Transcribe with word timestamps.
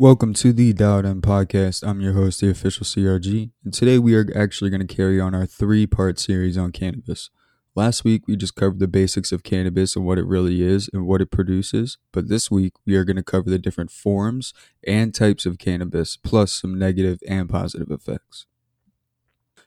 Welcome 0.00 0.32
to 0.36 0.54
the 0.54 0.72
Dialed 0.72 1.04
In 1.04 1.20
Podcast. 1.20 1.86
I'm 1.86 2.00
your 2.00 2.14
host, 2.14 2.40
the 2.40 2.48
official 2.48 2.86
CRG, 2.86 3.50
and 3.62 3.74
today 3.74 3.98
we 3.98 4.14
are 4.14 4.26
actually 4.34 4.70
going 4.70 4.80
to 4.80 4.86
carry 4.86 5.20
on 5.20 5.34
our 5.34 5.44
three 5.44 5.86
part 5.86 6.18
series 6.18 6.56
on 6.56 6.72
cannabis. 6.72 7.28
Last 7.74 8.02
week 8.02 8.26
we 8.26 8.34
just 8.34 8.54
covered 8.54 8.78
the 8.78 8.88
basics 8.88 9.30
of 9.30 9.42
cannabis 9.42 9.96
and 9.96 10.06
what 10.06 10.16
it 10.16 10.24
really 10.24 10.62
is 10.62 10.88
and 10.94 11.06
what 11.06 11.20
it 11.20 11.30
produces, 11.30 11.98
but 12.14 12.30
this 12.30 12.50
week 12.50 12.72
we 12.86 12.96
are 12.96 13.04
going 13.04 13.18
to 13.18 13.22
cover 13.22 13.50
the 13.50 13.58
different 13.58 13.90
forms 13.90 14.54
and 14.86 15.14
types 15.14 15.44
of 15.44 15.58
cannabis, 15.58 16.16
plus 16.16 16.50
some 16.54 16.78
negative 16.78 17.18
and 17.28 17.50
positive 17.50 17.90
effects. 17.90 18.46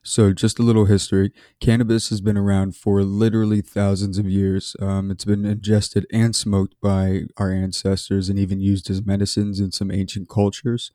So, 0.05 0.33
just 0.33 0.59
a 0.59 0.63
little 0.63 0.85
history 0.85 1.31
cannabis 1.61 2.09
has 2.09 2.19
been 2.19 2.37
around 2.37 2.75
for 2.75 3.03
literally 3.03 3.61
thousands 3.61 4.17
of 4.17 4.29
years. 4.29 4.75
Um, 4.81 5.09
it's 5.11 5.23
been 5.23 5.45
ingested 5.45 6.05
and 6.11 6.35
smoked 6.35 6.75
by 6.81 7.23
our 7.37 7.51
ancestors 7.51 8.27
and 8.27 8.37
even 8.37 8.59
used 8.59 8.89
as 8.89 9.05
medicines 9.05 9.61
in 9.61 9.71
some 9.71 9.91
ancient 9.91 10.27
cultures. 10.27 10.91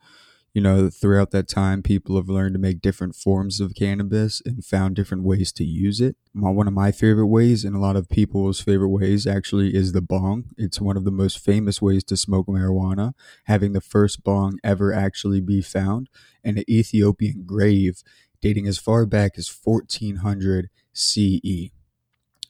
You 0.55 0.63
know, 0.63 0.91
throughout 0.91 1.31
that 1.31 1.49
time, 1.49 1.83
people 1.83 2.17
have 2.17 2.29
learned 2.29 2.55
to 2.55 2.59
make 2.59 2.81
different 2.81 3.15
forms 3.15 3.61
of 3.61 3.75
cannabis 3.75 4.43
and 4.45 4.65
found 4.65 4.97
different 4.97 5.23
ways 5.23 5.53
to 5.53 5.65
use 5.65 6.01
it. 6.01 6.17
One 6.33 6.67
of 6.67 6.75
my 6.75 6.91
favorite 6.91 7.27
ways, 7.27 7.65
and 7.65 7.77
a 7.77 7.81
lot 7.81 7.97
of 7.97 8.09
people's 8.09 8.61
favorite 8.61 8.89
ways, 8.89 9.27
actually, 9.27 9.75
is 9.75 9.93
the 9.93 10.01
bong. 10.03 10.47
It's 10.57 10.81
one 10.81 10.97
of 10.97 11.05
the 11.05 11.11
most 11.11 11.39
famous 11.39 11.81
ways 11.81 12.03
to 12.05 12.17
smoke 12.17 12.47
marijuana, 12.47 13.13
having 13.45 13.73
the 13.73 13.81
first 13.81 14.25
bong 14.25 14.59
ever 14.65 14.93
actually 14.93 15.41
be 15.41 15.61
found 15.63 16.09
in 16.43 16.59
an 16.59 16.65
Ethiopian 16.69 17.45
grave 17.47 18.03
dating 18.41 18.67
as 18.67 18.79
far 18.79 19.07
back 19.07 19.33
as 19.37 19.49
1400 19.49 20.69
CE. 20.93 21.71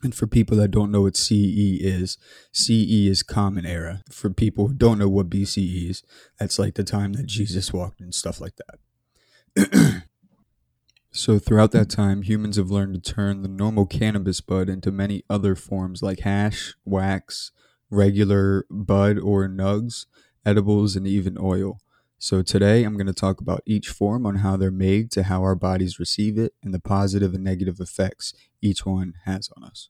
And 0.02 0.14
for 0.14 0.26
people 0.28 0.56
that 0.58 0.70
don't 0.70 0.92
know 0.92 1.02
what 1.02 1.16
CE 1.16 1.80
is, 1.80 2.18
CE 2.52 3.08
is 3.08 3.24
Common 3.24 3.66
Era. 3.66 4.02
For 4.10 4.30
people 4.30 4.68
who 4.68 4.74
don't 4.74 4.98
know 4.98 5.08
what 5.08 5.28
BCE 5.28 5.90
is, 5.90 6.02
that's 6.38 6.58
like 6.58 6.74
the 6.74 6.84
time 6.84 7.14
that 7.14 7.26
Jesus 7.26 7.72
walked 7.72 8.00
and 8.00 8.14
stuff 8.14 8.40
like 8.40 8.54
that. 8.56 10.02
so, 11.10 11.40
throughout 11.40 11.72
that 11.72 11.90
time, 11.90 12.22
humans 12.22 12.56
have 12.56 12.70
learned 12.70 12.94
to 12.94 13.12
turn 13.12 13.42
the 13.42 13.48
normal 13.48 13.86
cannabis 13.86 14.40
bud 14.40 14.68
into 14.68 14.92
many 14.92 15.24
other 15.28 15.56
forms 15.56 16.00
like 16.00 16.20
hash, 16.20 16.74
wax, 16.84 17.50
regular 17.90 18.66
bud 18.70 19.18
or 19.18 19.48
nugs, 19.48 20.06
edibles, 20.46 20.94
and 20.94 21.08
even 21.08 21.36
oil. 21.40 21.80
So, 22.20 22.42
today 22.42 22.82
I'm 22.82 22.94
going 22.94 23.06
to 23.06 23.12
talk 23.12 23.40
about 23.40 23.62
each 23.64 23.90
form 23.90 24.26
on 24.26 24.36
how 24.36 24.56
they're 24.56 24.72
made 24.72 25.12
to 25.12 25.22
how 25.22 25.42
our 25.42 25.54
bodies 25.54 26.00
receive 26.00 26.36
it 26.36 26.52
and 26.64 26.74
the 26.74 26.80
positive 26.80 27.32
and 27.32 27.44
negative 27.44 27.78
effects 27.78 28.34
each 28.60 28.84
one 28.84 29.14
has 29.24 29.48
on 29.56 29.62
us. 29.62 29.88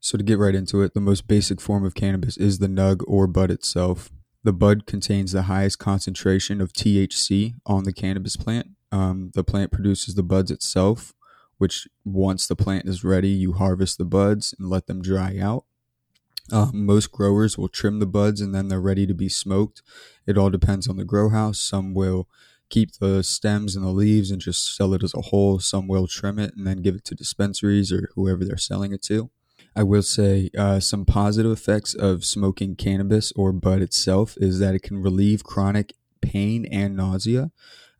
So, 0.00 0.18
to 0.18 0.24
get 0.24 0.38
right 0.38 0.56
into 0.56 0.82
it, 0.82 0.94
the 0.94 1.00
most 1.00 1.28
basic 1.28 1.60
form 1.60 1.84
of 1.84 1.94
cannabis 1.94 2.36
is 2.36 2.58
the 2.58 2.66
nug 2.66 3.04
or 3.06 3.28
bud 3.28 3.52
itself. 3.52 4.10
The 4.42 4.52
bud 4.52 4.84
contains 4.84 5.30
the 5.30 5.42
highest 5.42 5.78
concentration 5.78 6.60
of 6.60 6.72
THC 6.72 7.54
on 7.64 7.84
the 7.84 7.92
cannabis 7.92 8.36
plant. 8.36 8.70
Um, 8.90 9.30
the 9.34 9.44
plant 9.44 9.70
produces 9.70 10.16
the 10.16 10.24
buds 10.24 10.50
itself, 10.50 11.14
which 11.58 11.86
once 12.04 12.48
the 12.48 12.56
plant 12.56 12.88
is 12.88 13.04
ready, 13.04 13.28
you 13.28 13.52
harvest 13.52 13.96
the 13.96 14.04
buds 14.04 14.56
and 14.58 14.68
let 14.68 14.88
them 14.88 15.02
dry 15.02 15.38
out. 15.40 15.66
Um, 16.52 16.84
most 16.86 17.12
growers 17.12 17.56
will 17.56 17.68
trim 17.68 17.98
the 17.98 18.06
buds 18.06 18.40
and 18.40 18.54
then 18.54 18.68
they're 18.68 18.80
ready 18.80 19.06
to 19.06 19.14
be 19.14 19.28
smoked. 19.28 19.82
It 20.26 20.36
all 20.36 20.50
depends 20.50 20.88
on 20.88 20.96
the 20.96 21.04
grow 21.04 21.28
house. 21.28 21.60
Some 21.60 21.94
will 21.94 22.28
keep 22.68 22.92
the 22.94 23.22
stems 23.22 23.76
and 23.76 23.84
the 23.84 23.90
leaves 23.90 24.30
and 24.30 24.40
just 24.40 24.74
sell 24.76 24.94
it 24.94 25.02
as 25.02 25.14
a 25.14 25.20
whole. 25.20 25.58
Some 25.58 25.88
will 25.88 26.06
trim 26.06 26.38
it 26.38 26.54
and 26.56 26.66
then 26.66 26.82
give 26.82 26.94
it 26.94 27.04
to 27.06 27.14
dispensaries 27.14 27.92
or 27.92 28.10
whoever 28.14 28.44
they're 28.44 28.56
selling 28.56 28.92
it 28.92 29.02
to. 29.02 29.30
I 29.76 29.82
will 29.82 30.02
say 30.02 30.50
uh, 30.58 30.80
some 30.80 31.04
positive 31.04 31.52
effects 31.52 31.94
of 31.94 32.24
smoking 32.24 32.74
cannabis 32.76 33.32
or 33.36 33.52
bud 33.52 33.82
itself 33.82 34.36
is 34.38 34.58
that 34.58 34.74
it 34.74 34.82
can 34.82 34.98
relieve 34.98 35.44
chronic 35.44 35.94
pain 36.20 36.66
and 36.66 36.96
nausea. 36.96 37.50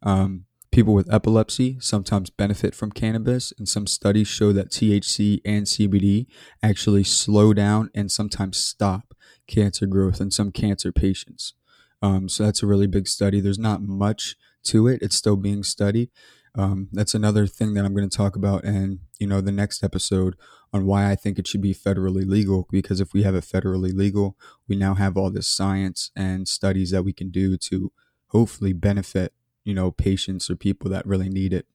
Um, 0.03 0.47
People 0.73 0.95
with 0.95 1.13
epilepsy 1.13 1.79
sometimes 1.81 2.31
benefit 2.31 2.77
from 2.77 2.93
cannabis, 2.93 3.53
and 3.59 3.69
some 3.69 3.89
studies 3.89 4.29
show 4.29 4.53
that 4.53 4.71
THC 4.71 5.41
and 5.45 5.67
CBD 5.67 6.27
actually 6.63 7.03
slow 7.03 7.53
down 7.53 7.91
and 7.93 8.11
sometimes 8.11 8.57
stop 8.57 9.15
cancer 9.49 9.87
growth 9.87 10.21
in 10.21 10.31
some 10.31 10.53
cancer 10.53 10.93
patients. 10.93 11.55
Um, 12.03 12.29
so 12.29 12.45
that's 12.45 12.63
a 12.63 12.69
really 12.69 12.87
big 12.87 13.09
study. 13.09 13.41
There's 13.41 13.59
not 13.59 13.83
much 13.83 14.37
to 14.65 14.87
it; 14.87 15.03
it's 15.03 15.17
still 15.17 15.37
being 15.37 15.65
studied. 15.65 16.11
Um, 16.55 16.89
that's 16.93 17.15
another 17.15 17.49
thing 17.49 17.75
that 17.75 17.85
I'm 17.85 17.95
going 17.95 18.09
to 18.09 18.17
talk 18.17 18.37
about 18.37 18.65
in 18.65 19.01
you 19.19 19.27
know 19.27 19.41
the 19.41 19.53
next 19.53 19.83
episode 19.83 20.37
on 20.73 20.87
why 20.87 21.11
I 21.11 21.17
think 21.17 21.39
it 21.39 21.49
should 21.49 21.63
be 21.63 21.75
federally 21.75 22.25
legal. 22.25 22.69
Because 22.71 23.01
if 23.01 23.13
we 23.13 23.25
have 23.25 23.35
it 23.35 23.45
federally 23.45 23.93
legal, 23.93 24.37
we 24.69 24.77
now 24.77 24.95
have 24.95 25.17
all 25.17 25.33
this 25.33 25.49
science 25.49 26.13
and 26.15 26.47
studies 26.47 26.93
that 26.93 27.03
we 27.03 27.13
can 27.13 27.31
do 27.31 27.57
to 27.57 27.91
hopefully 28.29 28.73
benefit 28.73 29.33
you 29.71 29.77
know 29.77 29.93
patients 29.93 30.51
or 30.51 30.57
people 30.57 30.91
that 30.91 31.07
really 31.07 31.29
need 31.29 31.53
it. 31.53 31.67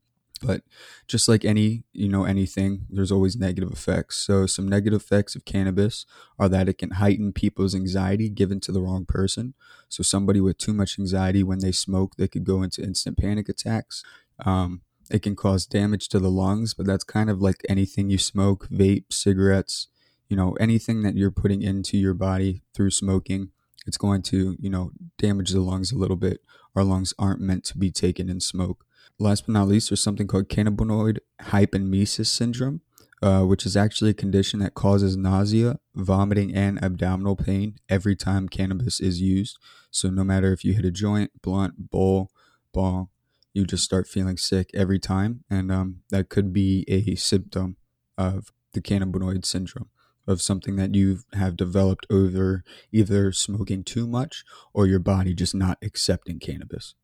But 0.42 0.64
just 1.08 1.30
like 1.30 1.46
any 1.46 1.86
you 1.94 2.10
know 2.10 2.26
anything 2.26 2.88
there's 2.90 3.12
always 3.12 3.38
negative 3.38 3.72
effects. 3.72 4.18
So 4.18 4.46
some 4.46 4.68
negative 4.68 5.02
effects 5.02 5.34
of 5.36 5.46
cannabis 5.46 6.06
are 6.38 6.50
that 6.50 6.68
it 6.68 6.78
can 6.78 6.92
heighten 6.92 7.32
people's 7.32 7.74
anxiety 7.74 8.30
given 8.30 8.60
to 8.62 8.74
the 8.74 8.82
wrong 8.82 9.06
person. 9.06 9.54
So 9.88 10.04
somebody 10.04 10.42
with 10.42 10.58
too 10.58 10.74
much 10.74 11.00
anxiety 11.00 11.42
when 11.42 11.60
they 11.60 11.72
smoke 11.72 12.18
they 12.18 12.28
could 12.28 12.44
go 12.44 12.64
into 12.64 12.84
instant 12.84 13.18
panic 13.18 13.48
attacks. 13.48 14.04
Um, 14.46 14.82
it 15.10 15.22
can 15.22 15.36
cause 15.36 15.66
damage 15.66 16.10
to 16.10 16.20
the 16.20 16.32
lungs 16.32 16.74
but 16.74 16.88
that's 16.88 17.04
kind 17.04 17.30
of 17.30 17.40
like 17.40 17.62
anything 17.70 18.10
you 18.10 18.18
smoke 18.18 18.68
vape 18.70 19.06
cigarettes 19.12 19.88
you 20.30 20.36
know 20.36 20.54
anything 20.60 21.04
that 21.04 21.16
you're 21.16 21.32
putting 21.44 21.62
into 21.62 21.96
your 21.96 22.16
body 22.16 22.64
through 22.74 22.90
smoking 22.90 23.52
it's 23.86 23.98
going 23.98 24.22
to 24.22 24.56
you 24.60 24.70
know 24.70 24.92
damage 25.18 25.52
the 25.52 25.62
lungs 25.62 25.92
a 25.92 25.98
little 25.98 26.16
bit 26.16 26.42
our 26.76 26.84
lungs 26.84 27.14
aren't 27.18 27.42
meant 27.42 27.64
to 27.66 27.78
be 27.78 27.92
taken 27.92 28.30
in 28.30 28.40
smoke. 28.40 28.86
Last 29.18 29.46
but 29.46 29.54
not 29.54 29.68
least, 29.68 29.90
there's 29.90 30.04
something 30.04 30.28
called 30.28 30.50
cannabinoid 30.50 31.20
hyperemesis 31.42 32.28
syndrome, 32.28 32.82
uh, 33.22 33.44
which 33.44 33.66
is 33.66 33.78
actually 33.78 34.12
a 34.12 34.16
condition 34.16 34.60
that 34.60 34.74
causes 34.74 35.16
nausea, 35.16 35.80
vomiting, 35.96 36.54
and 36.54 36.84
abdominal 36.84 37.36
pain 37.36 37.78
every 37.88 38.16
time 38.16 38.50
cannabis 38.50 39.00
is 39.00 39.22
used. 39.22 39.58
So, 39.90 40.10
no 40.10 40.24
matter 40.24 40.52
if 40.52 40.66
you 40.66 40.74
hit 40.74 40.86
a 40.86 40.92
joint, 40.92 41.32
blunt, 41.42 41.90
bowl, 41.90 42.30
bong, 42.74 43.08
you 43.54 43.66
just 43.66 43.86
start 43.86 44.08
feeling 44.08 44.36
sick 44.36 44.70
every 44.74 45.00
time. 45.00 45.46
And 45.50 45.72
um, 45.72 46.02
that 46.10 46.28
could 46.28 46.52
be 46.52 46.84
a 46.90 47.16
symptom 47.16 47.78
of 48.18 48.52
the 48.74 48.82
cannabinoid 48.82 49.46
syndrome 49.46 49.90
of 50.28 50.42
something 50.42 50.76
that 50.76 50.96
you 50.96 51.20
have 51.34 51.56
developed 51.56 52.06
over 52.10 52.64
either 52.92 53.32
smoking 53.32 53.84
too 53.84 54.08
much 54.08 54.44
or 54.74 54.88
your 54.88 55.00
body 55.00 55.34
just 55.34 55.56
not 55.56 55.78
accepting 55.82 56.40
cannabis. 56.40 56.96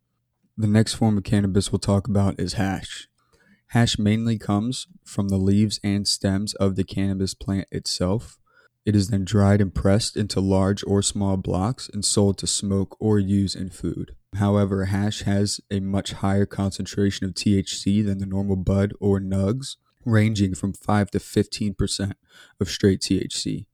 The 0.57 0.67
next 0.67 0.93
form 0.93 1.17
of 1.17 1.23
cannabis 1.23 1.71
we'll 1.71 1.79
talk 1.79 2.07
about 2.07 2.39
is 2.39 2.53
hash. 2.53 3.07
Hash 3.67 3.97
mainly 3.97 4.37
comes 4.37 4.87
from 5.05 5.29
the 5.29 5.37
leaves 5.37 5.79
and 5.83 6.07
stems 6.07 6.53
of 6.55 6.75
the 6.75 6.83
cannabis 6.83 7.33
plant 7.33 7.67
itself. 7.71 8.37
It 8.85 8.95
is 8.95 9.07
then 9.07 9.23
dried 9.23 9.61
and 9.61 9.73
pressed 9.73 10.17
into 10.17 10.41
large 10.41 10.83
or 10.85 11.01
small 11.01 11.37
blocks 11.37 11.87
and 11.87 12.03
sold 12.03 12.37
to 12.39 12.47
smoke 12.47 12.97
or 12.99 13.17
use 13.17 13.55
in 13.55 13.69
food. 13.69 14.15
However, 14.35 14.85
hash 14.85 15.21
has 15.21 15.61
a 15.69 15.79
much 15.79 16.13
higher 16.13 16.45
concentration 16.45 17.25
of 17.25 17.33
THC 17.33 18.05
than 18.05 18.17
the 18.17 18.25
normal 18.25 18.55
bud 18.55 18.93
or 18.99 19.19
nugs, 19.19 19.77
ranging 20.05 20.55
from 20.55 20.73
5 20.73 21.11
to 21.11 21.19
15% 21.19 22.13
of 22.59 22.69
straight 22.69 23.01
THC. 23.01 23.65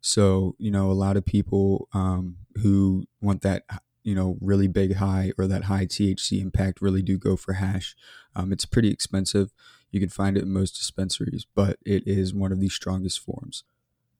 So, 0.00 0.54
you 0.58 0.70
know, 0.70 0.90
a 0.90 0.92
lot 0.92 1.16
of 1.16 1.24
people 1.24 1.88
um, 1.92 2.36
who 2.62 3.06
want 3.20 3.42
that, 3.42 3.64
you 4.04 4.14
know, 4.14 4.36
really 4.40 4.68
big 4.68 4.96
high 4.96 5.32
or 5.36 5.46
that 5.48 5.64
high 5.64 5.86
THC 5.86 6.40
impact 6.40 6.80
really 6.80 7.02
do 7.02 7.18
go 7.18 7.36
for 7.36 7.54
hash. 7.54 7.96
Um, 8.34 8.52
it's 8.52 8.64
pretty 8.64 8.90
expensive. 8.90 9.52
You 9.90 10.00
can 10.00 10.08
find 10.08 10.36
it 10.36 10.42
in 10.42 10.52
most 10.52 10.76
dispensaries, 10.76 11.46
but 11.54 11.78
it 11.84 12.06
is 12.06 12.34
one 12.34 12.52
of 12.52 12.60
the 12.60 12.68
strongest 12.68 13.20
forms. 13.20 13.64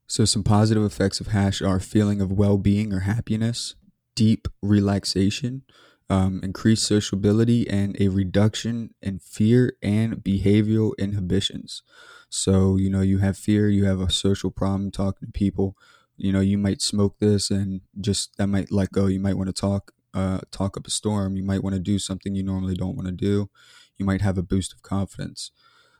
So, 0.09 0.25
some 0.25 0.45
positive 0.45 0.85
effects 0.85 1.21
of 1.21 1.29
hash 1.29 1.61
are 1.61 1.81
feeling 1.81 2.21
of 2.21 2.33
well 2.33 2.59
being 2.59 2.93
or 2.93 3.01
happiness, 3.01 3.75
deep 4.15 4.49
relaxation, 4.63 5.63
um, 6.09 6.41
increased 6.43 6.87
sociability, 6.87 7.69
and 7.69 7.97
a 8.01 8.09
reduction 8.09 8.95
in 9.03 9.19
fear 9.19 9.77
and 9.83 10.17
behavioral 10.17 10.93
inhibitions. 10.99 11.83
So, 12.29 12.77
you 12.77 12.91
know, 12.91 13.01
you 13.01 13.19
have 13.19 13.37
fear, 13.37 13.69
you 13.69 13.85
have 13.85 14.01
a 14.01 14.11
social 14.11 14.51
problem 14.51 14.91
talking 14.91 15.29
to 15.29 15.33
people. 15.33 15.77
You 16.17 16.33
know, 16.33 16.41
you 16.41 16.59
might 16.59 16.83
smoke 16.83 17.19
this 17.19 17.51
and 17.51 17.83
just 18.01 18.37
that 18.37 18.47
might 18.47 18.73
let 18.73 18.93
go. 18.93 19.07
You 19.07 19.21
might 19.21 19.37
want 19.37 19.49
to 19.49 19.53
talk, 19.53 19.93
uh, 20.15 20.41
talk 20.51 20.77
up 20.77 20.87
a 20.87 20.91
storm. 20.91 21.37
You 21.37 21.45
might 21.45 21.63
want 21.63 21.75
to 21.75 21.81
do 21.81 21.99
something 21.99 22.35
you 22.35 22.43
normally 22.43 22.75
don't 22.75 22.97
want 22.97 23.07
to 23.09 23.13
do. 23.13 23.51
You 23.97 24.05
might 24.05 24.23
have 24.23 24.39
a 24.39 24.43
boost 24.43 24.73
of 24.73 24.83
confidence. 24.83 25.51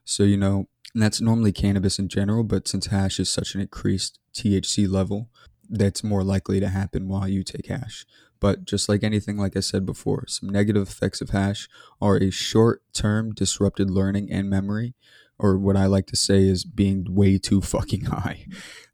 So, 0.05 0.23
you 0.23 0.37
know, 0.37 0.69
that's 0.95 1.21
normally 1.21 1.53
cannabis 1.53 1.99
in 1.99 2.09
general, 2.09 2.45
but 2.45 2.69
since 2.69 2.87
hash 2.87 3.21
is 3.21 3.31
such 3.31 3.55
an 3.55 3.61
increased 3.61 4.19
THC 4.35 4.89
level, 4.89 5.29
that's 5.69 6.05
more 6.05 6.23
likely 6.23 6.61
to 6.61 6.69
happen 6.69 7.09
while 7.09 7.29
you 7.29 7.43
take 7.43 7.67
hash. 7.67 8.07
But 8.47 8.65
just 8.65 8.89
like 8.89 9.03
anything, 9.03 9.39
like 9.39 9.57
I 9.57 9.61
said 9.61 9.85
before, 9.85 10.29
some 10.29 10.49
negative 10.49 10.87
effects 10.89 11.21
of 11.21 11.31
hash 11.31 11.69
are 12.01 12.17
a 12.17 12.31
short 12.31 12.81
term 12.95 13.35
disrupted 13.35 13.91
learning 13.91 14.31
and 14.31 14.49
memory, 14.49 14.95
or 15.37 15.59
what 15.59 15.77
I 15.77 15.87
like 15.87 16.07
to 16.07 16.17
say 16.17 16.47
is 16.47 16.63
being 16.63 17.07
way 17.09 17.39
too 17.39 17.61
fucking 17.61 18.05
high. 18.15 18.47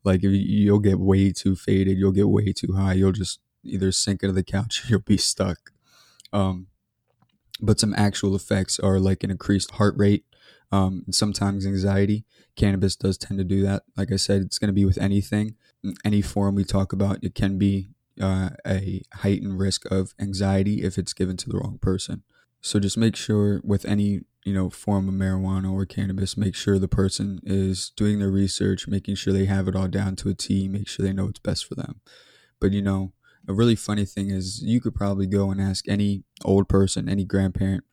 Like 0.05 0.21
you'll 0.23 0.79
get 0.79 0.99
way 0.99 1.33
too 1.33 1.55
faded, 1.55 1.99
you'll 1.99 2.13
get 2.13 2.31
way 2.31 2.55
too 2.55 2.73
high, 2.73 2.95
you'll 2.95 3.13
just 3.13 3.41
either 3.63 3.93
sink 3.93 4.23
into 4.23 4.33
the 4.33 4.43
couch 4.43 4.87
or 4.87 4.89
you'll 4.89 5.01
be 5.01 5.19
stuck. 5.19 5.71
Um, 6.33 6.69
but 7.61 7.79
some 7.79 7.93
actual 7.95 8.35
effects 8.35 8.81
are 8.81 8.99
like 8.99 9.23
an 9.23 9.31
increased 9.31 9.73
heart 9.73 9.95
rate, 9.99 10.25
um, 10.71 11.03
and 11.05 11.15
sometimes 11.15 11.67
anxiety. 11.67 12.25
Cannabis 12.57 12.97
does 12.97 13.19
tend 13.19 13.37
to 13.37 13.45
do 13.45 13.61
that. 13.65 13.83
Like 13.99 14.13
I 14.13 14.17
said, 14.17 14.41
it's 14.41 14.59
going 14.59 14.69
to 14.69 14.73
be 14.73 14.87
with 14.87 14.97
anything, 14.97 15.57
any 16.07 16.23
form 16.23 16.55
we 16.55 16.65
talk 16.65 16.95
about. 16.95 17.23
It 17.23 17.35
can 17.35 17.59
be 17.59 17.91
uh, 18.20 18.50
a 18.67 19.03
heightened 19.14 19.59
risk 19.59 19.91
of 19.91 20.14
anxiety 20.20 20.82
if 20.82 20.99
it's 20.99 21.12
given 21.12 21.37
to 21.38 21.49
the 21.49 21.59
wrong 21.59 21.79
person. 21.81 22.23
So 22.61 22.79
just 22.79 22.97
make 22.97 23.17
sure 23.17 23.61
with 23.64 23.85
any 23.85 24.20
you 24.44 24.55
know 24.55 24.70
form 24.70 25.09
of 25.09 25.14
marijuana 25.14 25.73
or 25.73 25.87
cannabis, 25.87 26.37
make 26.37 26.55
sure 26.55 26.79
the 26.79 26.88
person 26.88 27.41
is 27.44 27.91
doing 27.97 28.19
their 28.19 28.31
research, 28.31 28.88
making 28.88 29.17
sure 29.17 29.32
they 29.32 29.47
have 29.47 29.69
it 29.69 29.76
all 29.76 29.88
down 29.88 30.17
to 30.17 30.29
a 30.29 30.35
T, 30.35 30.69
make 30.69 30.88
sure 30.88 31.05
they 31.05 31.12
know 31.12 31.26
what's 31.26 31.41
best 31.41 31.67
for 31.67 31.75
them. 31.75 32.00
But 32.61 32.73
you 32.73 32.82
know, 32.82 33.12
a 33.49 33.53
really 33.53 33.76
funny 33.76 34.05
thing 34.05 34.31
is 34.31 34.62
you 34.62 34.81
could 34.81 34.94
probably 34.94 35.26
go 35.26 35.50
and 35.50 35.61
ask 35.61 35.88
any 35.88 36.25
old 36.44 36.69
person, 36.69 37.08
any 37.08 37.25
grandparent, 37.25 37.85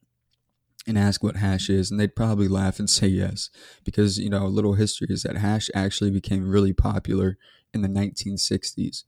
and 0.87 0.97
ask 0.97 1.23
what 1.23 1.37
hash 1.37 1.69
is, 1.69 1.89
and 1.89 1.99
they'd 1.99 2.15
probably 2.15 2.47
laugh 2.47 2.79
and 2.79 2.89
say 2.89 3.07
yes. 3.07 3.49
Because, 3.83 4.17
you 4.17 4.29
know, 4.29 4.45
a 4.45 4.47
little 4.47 4.73
history 4.73 5.07
is 5.09 5.23
that 5.23 5.37
hash 5.37 5.69
actually 5.73 6.11
became 6.11 6.49
really 6.49 6.73
popular 6.73 7.37
in 7.73 7.81
the 7.81 7.87
1960s. 7.87 9.03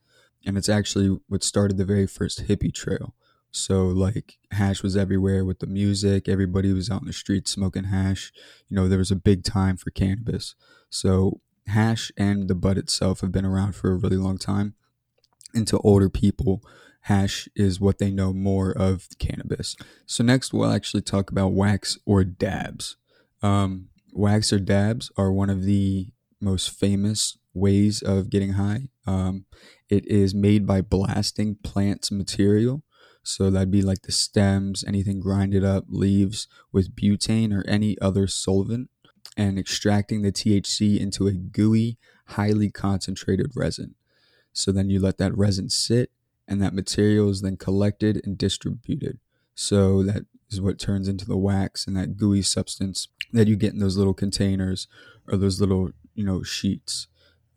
And 0.46 0.58
it's 0.58 0.70
actually 0.70 1.20
what 1.28 1.44
started 1.44 1.78
the 1.78 1.86
very 1.86 2.08
first 2.08 2.48
hippie 2.48 2.74
trail. 2.74 3.14
So, 3.52 3.88
like, 3.88 4.38
hash 4.52 4.82
was 4.82 4.96
everywhere 4.96 5.44
with 5.44 5.60
the 5.60 5.68
music. 5.68 6.30
Everybody 6.30 6.72
was 6.72 6.90
out 6.90 7.02
in 7.02 7.08
the 7.08 7.14
streets 7.14 7.52
smoking 7.52 7.86
hash. 7.86 8.32
You 8.70 8.76
know, 8.76 8.88
there 8.88 8.98
was 8.98 9.12
a 9.12 9.16
big 9.16 9.44
time 9.44 9.76
for 9.76 9.92
cannabis. 9.92 10.56
So, 10.90 11.42
hash 11.68 12.12
and 12.18 12.48
the 12.48 12.56
bud 12.56 12.78
itself 12.78 13.22
have 13.22 13.32
been 13.32 13.46
around 13.46 13.76
for 13.76 13.92
a 13.92 13.98
really 13.98 14.16
long 14.16 14.38
time. 14.38 14.76
And 15.54 15.68
to 15.68 15.80
older 15.80 16.10
people, 16.10 16.64
hash 17.02 17.50
is 17.54 17.82
what 17.82 17.98
they 17.98 18.10
know 18.10 18.32
more 18.32 18.72
of 18.72 19.10
cannabis. 19.20 19.76
So, 20.06 20.24
next, 20.24 20.54
we'll 20.54 20.72
actually 20.72 21.02
talk 21.02 21.30
about 21.30 21.50
wax 21.50 21.98
or 22.06 22.24
dabs. 22.24 22.96
Um, 23.44 23.90
wax 24.14 24.54
or 24.54 24.60
dabs 24.60 25.12
are 25.18 25.32
one 25.32 25.50
of 25.50 25.64
the 25.64 26.08
most 26.40 26.70
famous 26.72 27.38
ways 27.54 28.02
of 28.02 28.30
getting 28.30 28.54
high. 28.54 28.88
Um, 29.06 29.46
it 29.92 30.08
is 30.08 30.34
made 30.34 30.66
by 30.66 30.82
blasting 30.82 31.58
plants 31.64 32.12
material. 32.12 32.82
So 33.24 33.52
that'd 33.52 33.70
be 33.70 33.82
like 33.82 34.04
the 34.04 34.12
stems, 34.12 34.84
anything 34.88 35.20
grinded 35.20 35.66
up, 35.66 35.84
leaves 35.90 36.48
with 36.72 36.96
butane 36.96 37.54
or 37.54 37.68
any 37.68 38.00
other 38.00 38.26
solvent, 38.26 38.90
and 39.36 39.60
extracting 39.60 40.22
the 40.22 40.32
THC 40.32 40.98
into 40.98 41.28
a 41.28 41.34
gooey, 41.34 41.98
highly 42.28 42.72
concentrated 42.72 43.52
resin. 43.54 43.96
So 44.54 44.72
then 44.72 44.90
you 44.90 45.00
let 45.00 45.18
that 45.18 45.38
resin 45.38 45.70
sit, 45.70 46.10
and 46.48 46.62
that 46.62 46.74
material 46.74 47.30
is 47.30 47.42
then 47.42 47.58
collected 47.58 48.22
and 48.24 48.38
distributed. 48.38 49.20
So 49.54 50.04
that 50.04 50.26
is 50.50 50.62
what 50.62 50.80
turns 50.80 51.10
into 51.10 51.26
the 51.26 51.38
wax 51.38 51.86
and 51.86 51.96
that 51.98 52.18
gooey 52.18 52.42
substance 52.42 53.10
that 53.34 53.48
you 53.48 53.58
get 53.58 53.74
in 53.74 53.80
those 53.80 53.98
little 53.98 54.14
containers 54.14 54.88
or 55.28 55.38
those 55.38 55.60
little, 55.60 55.92
you 56.16 56.26
know, 56.26 56.44
sheets. 56.44 57.08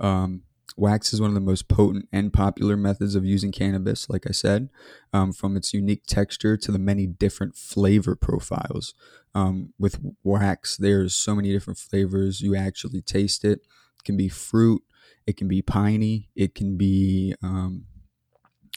Um, 0.00 0.42
wax 0.76 1.12
is 1.12 1.20
one 1.20 1.30
of 1.30 1.34
the 1.34 1.40
most 1.40 1.68
potent 1.68 2.08
and 2.12 2.32
popular 2.32 2.76
methods 2.76 3.14
of 3.14 3.24
using 3.24 3.52
cannabis, 3.52 4.08
like 4.08 4.26
I 4.28 4.32
said, 4.32 4.70
um, 5.12 5.32
from 5.32 5.56
its 5.56 5.72
unique 5.72 6.04
texture 6.06 6.56
to 6.56 6.72
the 6.72 6.78
many 6.78 7.06
different 7.06 7.56
flavor 7.56 8.16
profiles. 8.16 8.94
Um, 9.34 9.72
with 9.78 10.00
wax, 10.22 10.76
there's 10.76 11.14
so 11.14 11.34
many 11.34 11.52
different 11.52 11.78
flavors. 11.78 12.40
You 12.40 12.56
actually 12.56 13.02
taste 13.02 13.44
it. 13.44 13.60
It 13.60 14.04
can 14.04 14.16
be 14.16 14.28
fruit, 14.28 14.82
it 15.26 15.36
can 15.36 15.48
be 15.48 15.62
piney, 15.62 16.28
it 16.34 16.54
can 16.54 16.76
be 16.76 17.34
um, 17.42 17.86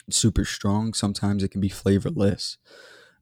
super 0.09 0.45
strong. 0.45 0.93
Sometimes 0.93 1.43
it 1.43 1.49
can 1.49 1.61
be 1.61 1.69
flavorless. 1.69 2.57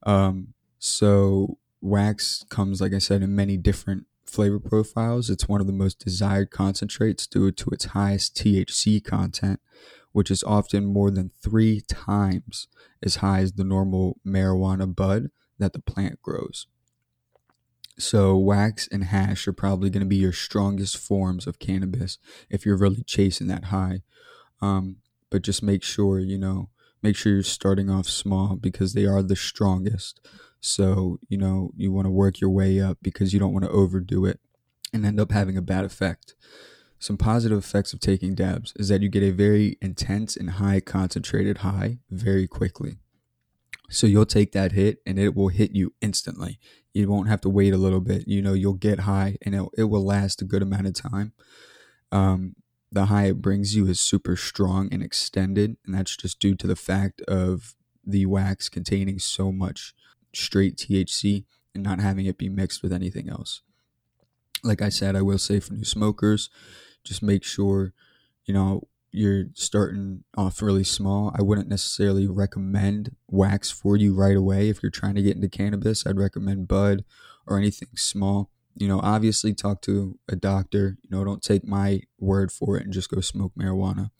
Um, 0.04 0.54
so 0.78 1.58
wax 1.80 2.44
comes, 2.48 2.80
like 2.80 2.92
I 2.94 2.98
said, 2.98 3.22
in 3.22 3.34
many 3.34 3.56
different 3.56 4.06
flavor 4.26 4.58
profiles. 4.58 5.30
It's 5.30 5.48
one 5.48 5.60
of 5.60 5.66
the 5.66 5.72
most 5.72 5.98
desired 5.98 6.50
concentrates 6.50 7.26
due 7.26 7.52
to 7.52 7.70
its 7.70 7.86
highest 7.86 8.36
THC 8.36 9.04
content, 9.04 9.60
which 10.12 10.30
is 10.30 10.42
often 10.42 10.86
more 10.86 11.10
than 11.10 11.30
three 11.42 11.80
times 11.80 12.68
as 13.02 13.16
high 13.16 13.40
as 13.40 13.52
the 13.52 13.64
normal 13.64 14.18
marijuana 14.26 14.94
bud 14.94 15.28
that 15.58 15.72
the 15.72 15.80
plant 15.80 16.20
grows. 16.22 16.66
So, 17.98 18.36
wax 18.36 18.86
and 18.88 19.04
hash 19.04 19.48
are 19.48 19.54
probably 19.54 19.88
going 19.88 20.02
to 20.02 20.08
be 20.08 20.16
your 20.16 20.32
strongest 20.32 20.98
forms 20.98 21.46
of 21.46 21.58
cannabis 21.58 22.18
if 22.50 22.66
you're 22.66 22.76
really 22.76 23.02
chasing 23.06 23.46
that 23.46 23.66
high. 23.66 24.02
Um, 24.60 24.96
but 25.30 25.42
just 25.42 25.62
make 25.62 25.82
sure, 25.82 26.18
you 26.18 26.36
know, 26.36 26.68
make 27.02 27.16
sure 27.16 27.32
you're 27.32 27.42
starting 27.42 27.90
off 27.90 28.06
small 28.06 28.56
because 28.56 28.92
they 28.92 29.06
are 29.06 29.22
the 29.22 29.36
strongest. 29.36 30.26
So, 30.60 31.18
you 31.28 31.38
know, 31.38 31.70
you 31.76 31.92
want 31.92 32.06
to 32.06 32.10
work 32.10 32.40
your 32.40 32.50
way 32.50 32.80
up 32.80 32.98
because 33.02 33.32
you 33.32 33.38
don't 33.38 33.52
want 33.52 33.64
to 33.64 33.70
overdo 33.70 34.24
it 34.24 34.40
and 34.92 35.04
end 35.04 35.20
up 35.20 35.32
having 35.32 35.56
a 35.56 35.62
bad 35.62 35.84
effect. 35.84 36.34
Some 36.98 37.16
positive 37.16 37.58
effects 37.58 37.92
of 37.92 38.00
taking 38.00 38.34
dabs 38.34 38.72
is 38.76 38.88
that 38.88 39.02
you 39.02 39.08
get 39.08 39.22
a 39.22 39.30
very 39.30 39.76
intense 39.82 40.36
and 40.36 40.50
high 40.50 40.80
concentrated 40.80 41.58
high 41.58 41.98
very 42.10 42.48
quickly. 42.48 42.96
So 43.90 44.06
you'll 44.06 44.26
take 44.26 44.52
that 44.52 44.72
hit 44.72 44.98
and 45.06 45.18
it 45.18 45.34
will 45.34 45.48
hit 45.48 45.72
you 45.72 45.92
instantly. 46.00 46.58
You 46.92 47.08
won't 47.08 47.28
have 47.28 47.42
to 47.42 47.48
wait 47.48 47.74
a 47.74 47.78
little 47.78 48.00
bit. 48.00 48.26
You 48.26 48.42
know, 48.42 48.54
you'll 48.54 48.74
get 48.74 49.00
high 49.00 49.36
and 49.42 49.54
it, 49.54 49.62
it 49.76 49.84
will 49.84 50.04
last 50.04 50.42
a 50.42 50.46
good 50.46 50.62
amount 50.62 50.86
of 50.86 50.94
time. 50.94 51.32
Um, 52.10 52.56
the 52.90 53.06
high 53.06 53.26
it 53.26 53.42
brings 53.42 53.74
you 53.74 53.86
is 53.86 54.00
super 54.00 54.36
strong 54.36 54.88
and 54.92 55.02
extended, 55.02 55.76
and 55.84 55.94
that's 55.94 56.16
just 56.16 56.38
due 56.38 56.54
to 56.54 56.66
the 56.66 56.76
fact 56.76 57.20
of 57.22 57.74
the 58.04 58.26
wax 58.26 58.68
containing 58.68 59.18
so 59.18 59.50
much 59.50 59.94
straight 60.34 60.76
THC 60.76 61.44
and 61.74 61.82
not 61.82 62.00
having 62.00 62.26
it 62.26 62.38
be 62.38 62.48
mixed 62.48 62.82
with 62.82 62.92
anything 62.92 63.28
else. 63.28 63.62
Like 64.62 64.80
I 64.80 64.88
said, 64.88 65.16
I 65.16 65.22
will 65.22 65.38
say 65.38 65.60
for 65.60 65.74
new 65.74 65.84
smokers, 65.84 66.48
just 67.04 67.22
make 67.22 67.44
sure, 67.44 67.92
you 68.44 68.54
know, 68.54 68.88
you're 69.12 69.46
starting 69.54 70.24
off 70.36 70.60
really 70.60 70.84
small. 70.84 71.32
I 71.38 71.42
wouldn't 71.42 71.68
necessarily 71.68 72.26
recommend 72.26 73.16
wax 73.28 73.70
for 73.70 73.96
you 73.96 74.14
right 74.14 74.36
away 74.36 74.68
if 74.68 74.82
you're 74.82 74.90
trying 74.90 75.14
to 75.14 75.22
get 75.22 75.36
into 75.36 75.48
cannabis. 75.48 76.06
I'd 76.06 76.18
recommend 76.18 76.68
bud 76.68 77.04
or 77.46 77.56
anything 77.56 77.88
small. 77.96 78.50
You 78.76 78.88
know, 78.88 79.00
obviously 79.02 79.54
talk 79.54 79.82
to 79.82 80.18
a 80.28 80.36
doctor. 80.36 80.98
You 81.02 81.10
know, 81.10 81.24
don't 81.24 81.42
take 81.42 81.66
my 81.66 82.02
word 82.18 82.52
for 82.52 82.76
it 82.76 82.84
and 82.84 82.92
just 82.92 83.10
go 83.10 83.20
smoke 83.20 83.52
marijuana. 83.58 84.10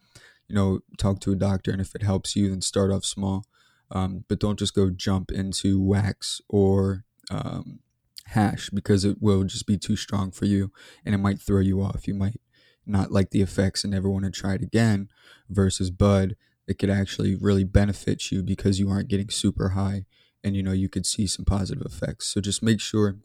You 0.48 0.54
know, 0.54 0.80
talk 0.98 1.20
to 1.20 1.32
a 1.32 1.36
doctor, 1.36 1.70
and 1.70 1.80
if 1.80 1.94
it 1.94 2.02
helps 2.02 2.36
you, 2.36 2.48
then 2.48 2.62
start 2.62 2.90
off 2.90 3.04
small. 3.04 3.44
Um, 3.90 4.24
but 4.28 4.40
don't 4.40 4.58
just 4.58 4.74
go 4.74 4.90
jump 4.90 5.30
into 5.30 5.80
wax 5.80 6.40
or 6.48 7.04
um, 7.30 7.80
hash 8.26 8.70
because 8.70 9.04
it 9.04 9.18
will 9.20 9.44
just 9.44 9.66
be 9.66 9.78
too 9.78 9.96
strong 9.96 10.30
for 10.30 10.44
you 10.44 10.72
and 11.04 11.14
it 11.14 11.18
might 11.18 11.40
throw 11.40 11.60
you 11.60 11.80
off. 11.80 12.08
You 12.08 12.14
might 12.14 12.40
not 12.84 13.12
like 13.12 13.30
the 13.30 13.42
effects 13.42 13.84
and 13.84 13.92
never 13.92 14.10
want 14.10 14.25
to 14.25 14.30
try 14.30 14.54
it 14.54 14.62
again. 14.62 15.08
Versus 15.48 15.90
bud, 15.90 16.36
it 16.66 16.78
could 16.78 16.90
actually 16.90 17.36
really 17.36 17.64
benefit 17.64 18.30
you 18.30 18.42
because 18.42 18.80
you 18.80 18.90
aren't 18.90 19.08
getting 19.08 19.30
super 19.30 19.70
high 19.70 20.06
and 20.42 20.56
you 20.56 20.62
know 20.62 20.72
you 20.72 20.88
could 20.88 21.06
see 21.06 21.26
some 21.26 21.44
positive 21.44 21.84
effects. 21.86 22.26
So 22.26 22.40
just 22.40 22.62
make 22.62 22.80
sure 22.80 23.16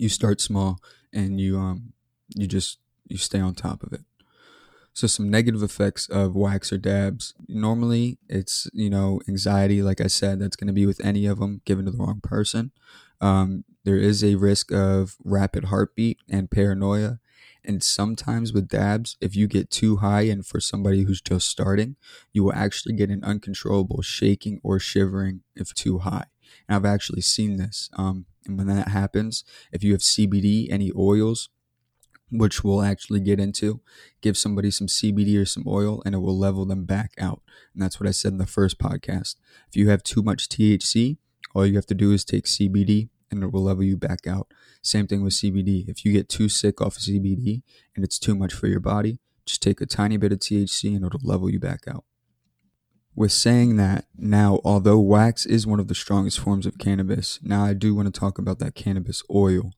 you 0.00 0.08
start 0.08 0.40
small 0.40 0.80
and 1.12 1.40
you 1.40 1.58
um 1.58 1.92
you 2.34 2.46
just 2.46 2.78
you 3.06 3.18
stay 3.18 3.40
on 3.40 3.54
top 3.54 3.82
of 3.82 3.92
it. 3.92 4.02
So 4.92 5.06
some 5.06 5.30
negative 5.30 5.62
effects 5.62 6.08
of 6.08 6.34
wax 6.34 6.72
or 6.72 6.78
dabs. 6.78 7.34
Normally, 7.48 8.18
it's 8.28 8.68
you 8.72 8.90
know 8.90 9.20
anxiety, 9.28 9.82
like 9.82 10.00
I 10.00 10.06
said, 10.06 10.40
that's 10.40 10.56
going 10.56 10.68
to 10.68 10.72
be 10.72 10.86
with 10.86 11.04
any 11.04 11.26
of 11.26 11.38
them 11.38 11.60
given 11.64 11.84
to 11.84 11.90
the 11.90 11.98
wrong 11.98 12.20
person. 12.22 12.72
Um, 13.20 13.64
there 13.84 13.98
is 13.98 14.24
a 14.24 14.36
risk 14.36 14.72
of 14.72 15.16
rapid 15.22 15.64
heartbeat 15.64 16.18
and 16.28 16.50
paranoia. 16.50 17.20
And 17.62 17.82
sometimes 17.82 18.54
with 18.54 18.68
dabs, 18.68 19.18
if 19.20 19.36
you 19.36 19.46
get 19.46 19.70
too 19.70 19.96
high, 19.98 20.22
and 20.22 20.46
for 20.46 20.60
somebody 20.60 21.02
who's 21.02 21.20
just 21.20 21.46
starting, 21.46 21.96
you 22.32 22.42
will 22.42 22.54
actually 22.54 22.94
get 22.94 23.10
an 23.10 23.22
uncontrollable 23.22 24.00
shaking 24.00 24.60
or 24.62 24.78
shivering 24.78 25.42
if 25.54 25.74
too 25.74 25.98
high. 25.98 26.24
And 26.66 26.76
I've 26.76 26.90
actually 26.90 27.20
seen 27.20 27.58
this. 27.58 27.90
Um, 27.98 28.24
and 28.46 28.56
when 28.56 28.66
that 28.68 28.88
happens, 28.88 29.44
if 29.72 29.82
you 29.84 29.92
have 29.92 30.00
CBD, 30.00 30.70
any 30.70 30.90
oils, 30.96 31.48
which 32.30 32.62
we'll 32.62 32.82
actually 32.82 33.20
get 33.20 33.40
into. 33.40 33.80
Give 34.20 34.36
somebody 34.36 34.70
some 34.70 34.86
CBD 34.86 35.40
or 35.40 35.44
some 35.44 35.64
oil 35.66 36.02
and 36.04 36.14
it 36.14 36.18
will 36.18 36.38
level 36.38 36.64
them 36.64 36.84
back 36.84 37.12
out. 37.18 37.42
And 37.74 37.82
that's 37.82 38.00
what 38.00 38.08
I 38.08 38.12
said 38.12 38.32
in 38.32 38.38
the 38.38 38.46
first 38.46 38.78
podcast. 38.78 39.36
If 39.68 39.76
you 39.76 39.88
have 39.90 40.02
too 40.02 40.22
much 40.22 40.48
THC, 40.48 41.16
all 41.54 41.66
you 41.66 41.74
have 41.74 41.86
to 41.86 41.94
do 41.94 42.12
is 42.12 42.24
take 42.24 42.44
CBD 42.44 43.08
and 43.30 43.42
it 43.42 43.52
will 43.52 43.62
level 43.62 43.84
you 43.84 43.96
back 43.96 44.26
out. 44.26 44.48
Same 44.82 45.06
thing 45.06 45.22
with 45.22 45.34
CBD. 45.34 45.88
If 45.88 46.04
you 46.04 46.12
get 46.12 46.28
too 46.28 46.48
sick 46.48 46.80
off 46.80 46.96
of 46.96 47.02
CBD 47.02 47.62
and 47.94 48.04
it's 48.04 48.18
too 48.18 48.34
much 48.34 48.52
for 48.52 48.66
your 48.66 48.80
body, 48.80 49.18
just 49.44 49.62
take 49.62 49.80
a 49.80 49.86
tiny 49.86 50.16
bit 50.16 50.32
of 50.32 50.38
THC 50.38 50.94
and 50.96 51.04
it'll 51.04 51.20
level 51.22 51.50
you 51.50 51.58
back 51.58 51.80
out. 51.88 52.04
With 53.14 53.32
saying 53.32 53.76
that, 53.76 54.06
now, 54.16 54.60
although 54.64 55.00
wax 55.00 55.44
is 55.44 55.66
one 55.66 55.80
of 55.80 55.88
the 55.88 55.94
strongest 55.94 56.38
forms 56.38 56.64
of 56.64 56.78
cannabis, 56.78 57.40
now 57.42 57.64
I 57.64 57.74
do 57.74 57.94
want 57.94 58.12
to 58.12 58.18
talk 58.18 58.38
about 58.38 58.60
that 58.60 58.74
cannabis 58.74 59.22
oil. 59.30 59.72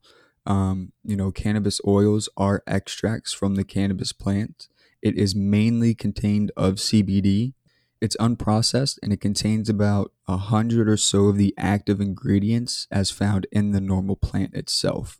Um, 0.45 0.91
you 1.03 1.15
know, 1.15 1.31
cannabis 1.31 1.81
oils 1.85 2.29
are 2.37 2.63
extracts 2.67 3.33
from 3.33 3.55
the 3.55 3.63
cannabis 3.63 4.13
plant. 4.13 4.67
It 5.01 5.17
is 5.17 5.35
mainly 5.35 5.95
contained 5.95 6.51
of 6.55 6.75
CBD. 6.75 7.53
It's 7.99 8.17
unprocessed 8.17 8.99
and 9.01 9.11
it 9.11 9.21
contains 9.21 9.69
about 9.69 10.11
a 10.27 10.37
hundred 10.37 10.87
or 10.87 10.97
so 10.97 11.25
of 11.25 11.37
the 11.37 11.53
active 11.57 12.01
ingredients 12.01 12.87
as 12.91 13.11
found 13.11 13.47
in 13.51 13.71
the 13.71 13.81
normal 13.81 14.15
plant 14.15 14.53
itself. 14.53 15.19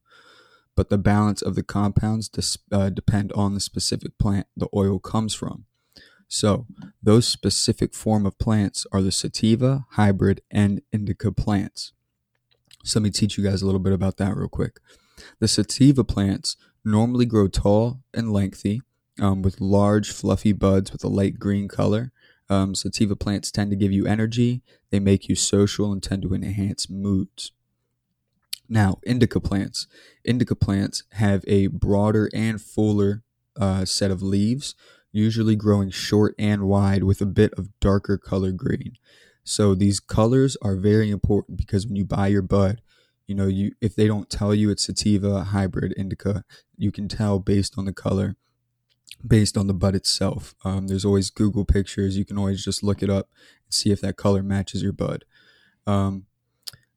But 0.76 0.90
the 0.90 0.98
balance 0.98 1.42
of 1.42 1.56
the 1.56 1.64
compounds 1.64 2.30
dis- 2.30 2.58
uh, 2.72 2.90
depend 2.90 3.32
on 3.34 3.54
the 3.54 3.60
specific 3.60 4.18
plant 4.18 4.48
the 4.56 4.68
oil 4.76 5.00
comes 5.00 5.34
from. 5.34 5.66
So, 6.34 6.66
those 7.04 7.28
specific 7.28 7.94
form 7.94 8.26
of 8.26 8.40
plants 8.40 8.88
are 8.92 9.04
the 9.04 9.12
sativa, 9.12 9.86
hybrid, 9.92 10.42
and 10.50 10.82
indica 10.92 11.32
plants. 11.32 11.94
So, 12.84 13.00
let 13.00 13.04
me 13.04 13.12
teach 13.12 13.38
you 13.38 13.44
guys 13.44 13.62
a 13.62 13.68
little 13.68 13.80
bit 13.80 13.94
about 13.94 14.18
that 14.18 14.36
real 14.36 14.48
quick. 14.48 14.80
The 15.40 15.48
sativa 15.48 16.04
plants 16.04 16.58
normally 16.84 17.28
grow 17.28 17.48
tall 17.50 18.02
and 18.16 18.34
lengthy 18.34 18.82
um, 19.22 19.44
with 19.44 19.62
large, 19.62 20.12
fluffy 20.12 20.54
buds 20.54 20.92
with 20.92 21.04
a 21.04 21.08
light 21.08 21.38
green 21.38 21.68
color. 21.68 22.12
Um, 22.50 22.74
sativa 22.74 23.16
plants 23.16 23.52
tend 23.52 23.70
to 23.70 23.78
give 23.78 23.92
you 23.92 24.08
energy, 24.08 24.64
they 24.90 25.00
make 25.00 25.30
you 25.30 25.36
social, 25.36 25.92
and 25.92 26.02
tend 26.02 26.24
to 26.24 26.34
enhance 26.34 26.90
moods. 26.90 27.52
Now, 28.68 28.98
indica 29.06 29.40
plants. 29.40 29.86
Indica 30.26 30.56
plants 30.56 31.04
have 31.12 31.44
a 31.46 31.68
broader 31.68 32.28
and 32.34 32.60
fuller 32.60 33.22
uh, 33.56 33.86
set 33.86 34.10
of 34.10 34.24
leaves, 34.24 34.74
usually 35.14 35.56
growing 35.56 35.92
short 35.92 36.36
and 36.38 36.64
wide 36.64 37.04
with 37.04 37.22
a 37.22 37.26
bit 37.26 37.54
of 37.54 37.80
darker 37.80 38.18
color 38.18 38.52
green. 38.52 38.98
So 39.46 39.76
these 39.76 40.02
colors 40.02 40.58
are 40.62 40.76
very 40.76 41.10
important 41.10 41.58
because 41.58 41.88
when 41.88 41.96
you 41.96 42.04
buy 42.04 42.28
your 42.28 42.42
bud, 42.42 42.82
you 43.28 43.36
know, 43.36 43.48
you 43.48 43.72
if 43.80 43.96
they 43.96 44.08
don't 44.08 44.30
tell 44.30 44.54
you 44.54 44.70
it's 44.70 44.86
sativa, 44.86 45.46
hybrid, 45.46 45.94
indica, 45.96 46.44
you 46.78 46.92
can 46.92 47.08
tell 47.08 47.40
based 47.40 47.76
on 47.78 47.86
the 47.86 47.94
color 47.94 48.36
based 49.26 49.58
on 49.58 49.68
the 49.68 49.74
bud 49.74 49.96
itself. 49.96 50.54
Um, 50.66 50.88
there's 50.88 51.06
always 51.06 51.30
Google 51.30 51.66
pictures. 51.66 52.18
You 52.18 52.26
can 52.26 52.38
always 52.38 52.64
just 52.64 52.84
look 52.84 53.02
it 53.02 53.10
up 53.10 53.30
and 53.66 53.74
see 53.74 53.92
if 53.92 54.02
that 54.02 54.18
color 54.18 54.44
matches 54.44 54.84
your 54.84 54.92
bud. 54.92 55.24
Um, 55.88 56.26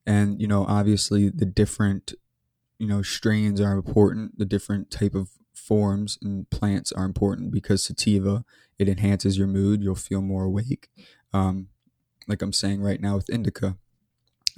and 0.05 0.41
you 0.41 0.49
know, 0.49 0.65
obviously, 0.67 1.29
the 1.29 1.47
different 1.47 2.15
you 2.79 2.87
know 2.87 3.03
strains 3.03 3.61
are 3.61 3.73
important. 3.73 4.39
The 4.39 4.45
different 4.45 4.91
type 4.91 5.15
of 5.15 5.31
forms 5.67 6.19
and 6.23 6.49
plants 6.51 6.93
are 6.93 7.05
important 7.05 7.51
because 7.51 7.85
sativa 7.85 8.45
it 8.79 8.89
enhances 8.89 9.39
your 9.39 9.47
mood. 9.47 9.83
You'll 9.83 9.95
feel 9.95 10.23
more 10.23 10.45
awake. 10.45 10.89
Um, 11.33 11.69
like 12.29 12.43
I'm 12.43 12.53
saying 12.53 12.83
right 12.83 13.01
now 13.01 13.17
with 13.17 13.31
indica, 13.31 13.77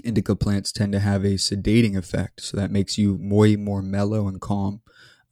indica 0.04 0.34
plants 0.34 0.72
tend 0.72 0.92
to 0.92 1.00
have 1.00 1.24
a 1.24 1.34
sedating 1.34 1.96
effect, 1.96 2.42
so 2.42 2.56
that 2.56 2.70
makes 2.70 2.98
you 2.98 3.18
way 3.20 3.56
more 3.56 3.82
mellow 3.82 4.26
and 4.28 4.40
calm 4.40 4.80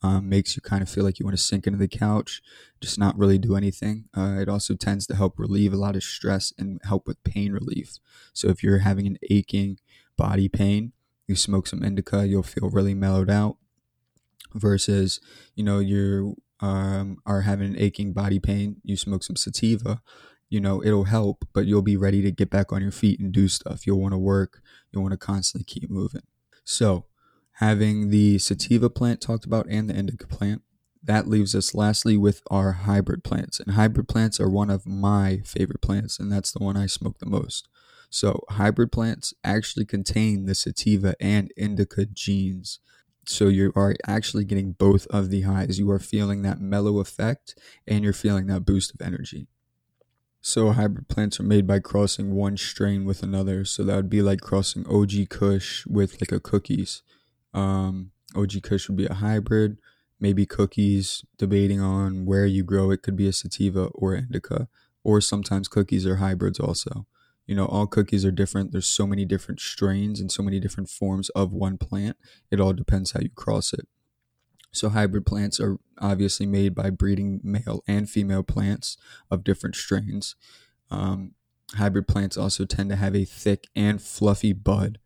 um, 0.02 0.28
makes 0.28 0.56
you 0.56 0.62
kind 0.62 0.82
of 0.82 0.88
feel 0.88 1.04
like 1.04 1.18
you 1.18 1.24
want 1.24 1.36
to 1.36 1.42
sink 1.42 1.66
into 1.66 1.78
the 1.78 1.88
couch, 1.88 2.42
just 2.80 2.98
not 2.98 3.16
really 3.18 3.38
do 3.38 3.56
anything. 3.56 4.04
Uh, 4.16 4.36
it 4.38 4.48
also 4.48 4.74
tends 4.74 5.06
to 5.06 5.16
help 5.16 5.38
relieve 5.38 5.72
a 5.72 5.78
lot 5.78 5.96
of 5.96 6.02
stress 6.02 6.52
and 6.58 6.80
help 6.84 7.06
with 7.06 7.22
pain 7.24 7.52
relief. 7.52 7.98
So 8.32 8.48
if 8.48 8.62
you're 8.62 8.80
having 8.80 9.06
an 9.06 9.18
aching 9.30 9.78
body 10.16 10.48
pain, 10.48 10.92
you 11.26 11.34
smoke 11.34 11.66
some 11.66 11.82
indica, 11.82 12.26
you'll 12.26 12.42
feel 12.42 12.70
really 12.70 12.94
mellowed 12.94 13.30
out. 13.30 13.56
Versus, 14.54 15.20
you 15.54 15.64
know, 15.64 15.78
you 15.78 16.36
um, 16.60 17.18
are 17.26 17.42
having 17.42 17.68
an 17.68 17.78
aching 17.78 18.12
body 18.12 18.38
pain, 18.38 18.76
you 18.82 18.96
smoke 18.96 19.22
some 19.22 19.36
sativa, 19.36 20.00
you 20.48 20.60
know, 20.60 20.82
it'll 20.82 21.04
help, 21.04 21.46
but 21.52 21.66
you'll 21.66 21.82
be 21.82 21.96
ready 21.96 22.22
to 22.22 22.30
get 22.30 22.50
back 22.50 22.72
on 22.72 22.82
your 22.82 22.92
feet 22.92 23.18
and 23.20 23.32
do 23.32 23.48
stuff. 23.48 23.86
You'll 23.86 24.00
want 24.00 24.12
to 24.12 24.18
work, 24.18 24.62
you'll 24.90 25.02
want 25.02 25.12
to 25.12 25.18
constantly 25.18 25.64
keep 25.64 25.90
moving. 25.90 26.22
So, 26.64 27.06
having 27.56 28.10
the 28.10 28.38
sativa 28.38 28.90
plant 28.90 29.20
talked 29.20 29.44
about 29.46 29.66
and 29.68 29.88
the 29.88 29.94
indica 29.94 30.26
plant. 30.26 30.62
That 31.02 31.28
leaves 31.28 31.54
us 31.54 31.74
lastly 31.74 32.16
with 32.16 32.42
our 32.50 32.72
hybrid 32.72 33.22
plants. 33.22 33.60
And 33.60 33.74
hybrid 33.74 34.08
plants 34.08 34.40
are 34.40 34.48
one 34.48 34.70
of 34.70 34.86
my 34.86 35.40
favorite 35.44 35.80
plants, 35.80 36.18
and 36.18 36.32
that's 36.32 36.50
the 36.50 36.62
one 36.62 36.76
I 36.76 36.86
smoke 36.86 37.18
the 37.18 37.26
most. 37.26 37.68
So, 38.10 38.44
hybrid 38.50 38.92
plants 38.92 39.32
actually 39.44 39.84
contain 39.84 40.46
the 40.46 40.54
sativa 40.54 41.14
and 41.20 41.52
indica 41.56 42.06
genes. 42.06 42.80
So, 43.28 43.48
you 43.48 43.72
are 43.74 43.94
actually 44.06 44.44
getting 44.44 44.72
both 44.72 45.06
of 45.08 45.30
the 45.30 45.42
highs. 45.42 45.78
You 45.78 45.90
are 45.90 45.98
feeling 45.98 46.42
that 46.42 46.60
mellow 46.60 47.00
effect 47.00 47.56
and 47.86 48.04
you're 48.04 48.12
feeling 48.12 48.46
that 48.46 48.64
boost 48.64 48.94
of 48.94 49.04
energy. 49.04 49.48
So, 50.40 50.70
hybrid 50.70 51.08
plants 51.08 51.40
are 51.40 51.44
made 51.44 51.66
by 51.66 51.80
crossing 51.80 52.34
one 52.34 52.56
strain 52.56 53.04
with 53.04 53.24
another. 53.24 53.64
So, 53.64 53.82
that 53.82 53.96
would 53.96 54.10
be 54.10 54.22
like 54.22 54.40
crossing 54.40 54.86
OG 54.86 55.28
Kush 55.28 55.84
with 55.86 56.20
like 56.20 56.30
a 56.30 56.38
cookies. 56.38 57.02
Um, 57.52 58.12
OG 58.36 58.62
Kush 58.62 58.88
would 58.88 58.96
be 58.96 59.06
a 59.06 59.14
hybrid, 59.14 59.78
maybe 60.20 60.46
cookies, 60.46 61.24
debating 61.36 61.80
on 61.80 62.26
where 62.26 62.46
you 62.46 62.62
grow. 62.62 62.90
It 62.90 63.02
could 63.02 63.16
be 63.16 63.26
a 63.26 63.32
sativa 63.32 63.86
or 63.86 64.14
indica, 64.14 64.68
or 65.02 65.20
sometimes 65.20 65.68
cookies 65.68 66.06
are 66.06 66.16
hybrids 66.16 66.60
also. 66.60 67.06
You 67.46 67.54
know, 67.54 67.66
all 67.66 67.86
cookies 67.86 68.24
are 68.24 68.32
different. 68.32 68.72
There's 68.72 68.86
so 68.86 69.06
many 69.06 69.24
different 69.24 69.60
strains 69.60 70.20
and 70.20 70.32
so 70.32 70.42
many 70.42 70.58
different 70.58 70.88
forms 70.88 71.28
of 71.30 71.52
one 71.52 71.78
plant. 71.78 72.16
It 72.50 72.60
all 72.60 72.72
depends 72.72 73.12
how 73.12 73.20
you 73.20 73.30
cross 73.30 73.72
it. 73.72 73.86
So, 74.72 74.88
hybrid 74.88 75.24
plants 75.24 75.60
are 75.60 75.78
obviously 75.98 76.44
made 76.44 76.74
by 76.74 76.90
breeding 76.90 77.40
male 77.42 77.82
and 77.86 78.10
female 78.10 78.42
plants 78.42 78.98
of 79.30 79.44
different 79.44 79.76
strains. 79.76 80.34
Um, 80.90 81.32
hybrid 81.74 82.08
plants 82.08 82.36
also 82.36 82.64
tend 82.64 82.90
to 82.90 82.96
have 82.96 83.14
a 83.14 83.24
thick 83.24 83.68
and 83.74 84.02
fluffy 84.02 84.52
bud. 84.52 84.98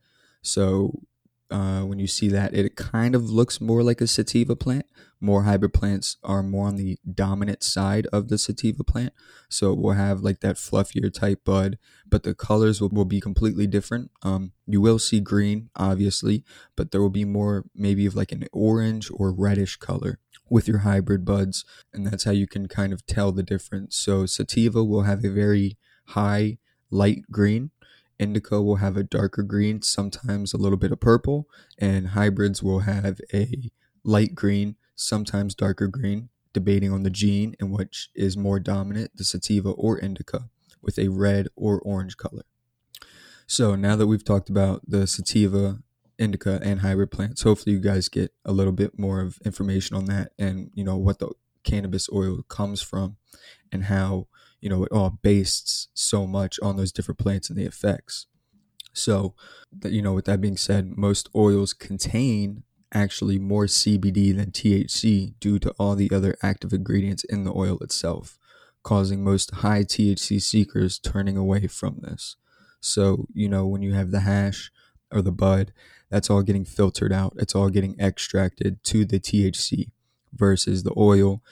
So, 0.43 1.03
uh, 1.51 1.83
when 1.83 1.99
you 1.99 2.07
see 2.07 2.29
that, 2.29 2.55
it 2.55 2.77
kind 2.77 3.15
of 3.15 3.31
looks 3.31 3.61
more 3.61 3.83
like 3.83 4.01
a 4.01 4.07
sativa 4.07 4.55
plant. 4.55 4.87
More 5.21 5.43
hybrid 5.43 5.75
plants 5.75 6.17
are 6.23 6.43
more 6.43 6.67
on 6.67 6.77
the 6.77 6.99
dominant 7.13 7.63
side 7.63 8.07
of 8.13 8.29
the 8.29 8.39
sativa 8.39 8.83
plant. 8.85 9.13
So 9.49 9.73
it 9.73 9.79
will 9.79 9.93
have 9.93 10.21
like 10.21 10.41
that 10.41 10.57
fluffier 10.57 11.13
type 11.13 11.45
bud, 11.45 11.79
but 12.09 12.23
the 12.23 12.35
colors 12.35 12.81
will, 12.81 12.89
will 12.89 13.05
be 13.05 13.21
completely 13.21 13.67
different. 13.67 14.11
Um, 14.23 14.53
you 14.67 14.81
will 14.81 14.99
see 14.99 15.21
green, 15.21 15.69
obviously, 15.77 16.45
but 16.77 16.91
there 16.91 17.03
will 17.03 17.11
be 17.11 17.25
more 17.25 17.67
maybe 17.75 18.07
of 18.07 18.15
like 18.15 18.33
an 18.33 18.47
orange 18.53 19.11
or 19.13 19.33
reddish 19.33 19.77
color 19.77 20.19
with 20.49 20.67
your 20.67 20.79
hybrid 20.79 21.25
buds. 21.25 21.65
And 21.93 22.07
that's 22.07 22.25
how 22.25 22.33
you 22.33 22.47
can 22.47 22.67
kind 22.69 22.93
of 22.93 23.05
tell 23.07 23.33
the 23.33 23.43
difference. 23.43 23.97
So 23.97 24.25
sativa 24.25 24.83
will 24.83 25.03
have 25.03 25.25
a 25.25 25.31
very 25.31 25.77
high 26.07 26.59
light 26.91 27.23
green 27.31 27.71
indica 28.21 28.63
will 28.63 28.77
have 28.77 28.97
a 28.97 29.03
darker 29.03 29.43
green, 29.43 29.83
sometimes 29.83 30.53
a 30.53 30.59
little 30.59 30.79
bit 30.79 30.93
of 30.93 31.01
purple, 31.01 31.49
and 31.79 32.09
hybrids 32.09 32.63
will 32.63 32.81
have 32.81 33.19
a 33.33 33.71
light 34.05 34.35
green, 34.35 34.77
sometimes 34.95 35.55
darker 35.55 35.89
green, 35.89 36.29
debating 36.53 36.93
on 36.93 37.03
the 37.03 37.11
gene 37.11 37.57
and 37.59 37.73
which 37.73 38.11
is 38.15 38.37
more 38.37 38.61
dominant, 38.61 39.17
the 39.17 39.25
sativa 39.25 39.71
or 39.71 39.99
indica, 39.99 40.51
with 40.83 40.99
a 40.99 41.09
red 41.09 41.49
or 41.57 41.81
orange 41.81 42.17
color. 42.17 42.45
So 43.47 43.75
now 43.75 43.97
that 43.97 44.07
we've 44.07 44.25
talked 44.25 44.51
about 44.51 44.83
the 44.87 45.07
sativa, 45.07 45.79
indica, 46.19 46.61
and 46.63 46.81
hybrid 46.81 47.11
plants, 47.11 47.43
hopefully 47.43 47.75
you 47.75 47.81
guys 47.81 48.09
get 48.09 48.33
a 48.45 48.53
little 48.53 48.73
bit 48.73 48.99
more 48.99 49.21
of 49.21 49.39
information 49.45 49.97
on 49.97 50.05
that 50.05 50.33
and 50.39 50.71
you 50.75 50.85
know 50.85 50.97
what 50.97 51.19
the 51.19 51.31
cannabis 51.65 52.09
oil 52.13 52.43
comes 52.49 52.83
from 52.83 53.17
and 53.73 53.85
how 53.85 54.27
you 54.61 54.69
know 54.69 54.85
it 54.85 54.93
all 54.93 55.19
based 55.23 55.89
so 55.95 56.27
much 56.27 56.59
on 56.61 56.77
those 56.77 56.93
different 56.93 57.19
plants 57.19 57.49
and 57.49 57.59
the 57.59 57.65
effects. 57.65 58.27
So 58.93 59.35
you 59.85 60.03
know 60.03 60.13
with 60.13 60.25
that 60.27 60.41
being 60.41 60.57
said 60.57 60.97
most 60.97 61.29
oils 61.35 61.73
contain 61.73 62.63
actually 62.93 63.39
more 63.39 63.67
CBD 63.67 64.37
than 64.37 64.51
THC 64.51 65.35
due 65.39 65.59
to 65.61 65.71
all 65.79 65.95
the 65.95 66.11
other 66.13 66.37
active 66.43 66.73
ingredients 66.73 67.23
in 67.25 67.45
the 67.45 67.53
oil 67.55 67.79
itself 67.79 68.39
causing 68.83 69.23
most 69.23 69.51
high 69.57 69.85
THC 69.85 70.41
seekers 70.41 70.99
turning 70.99 71.37
away 71.37 71.67
from 71.67 71.99
this. 72.01 72.37
So 72.81 73.27
you 73.33 73.49
know 73.49 73.67
when 73.67 73.83
you 73.83 73.93
have 73.93 74.11
the 74.11 74.21
hash 74.21 74.73
or 75.13 75.23
the 75.23 75.33
bud 75.33 75.73
that's 76.11 76.29
all 76.29 76.43
getting 76.43 76.65
filtered 76.65 77.13
out. 77.13 77.35
It's 77.39 77.55
all 77.55 77.71
getting 77.71 77.99
extracted 77.99 78.83
to 78.85 79.05
the 79.05 79.21
THC 79.21 79.91
versus 80.35 80.83
the 80.83 80.93
oil 80.97 81.43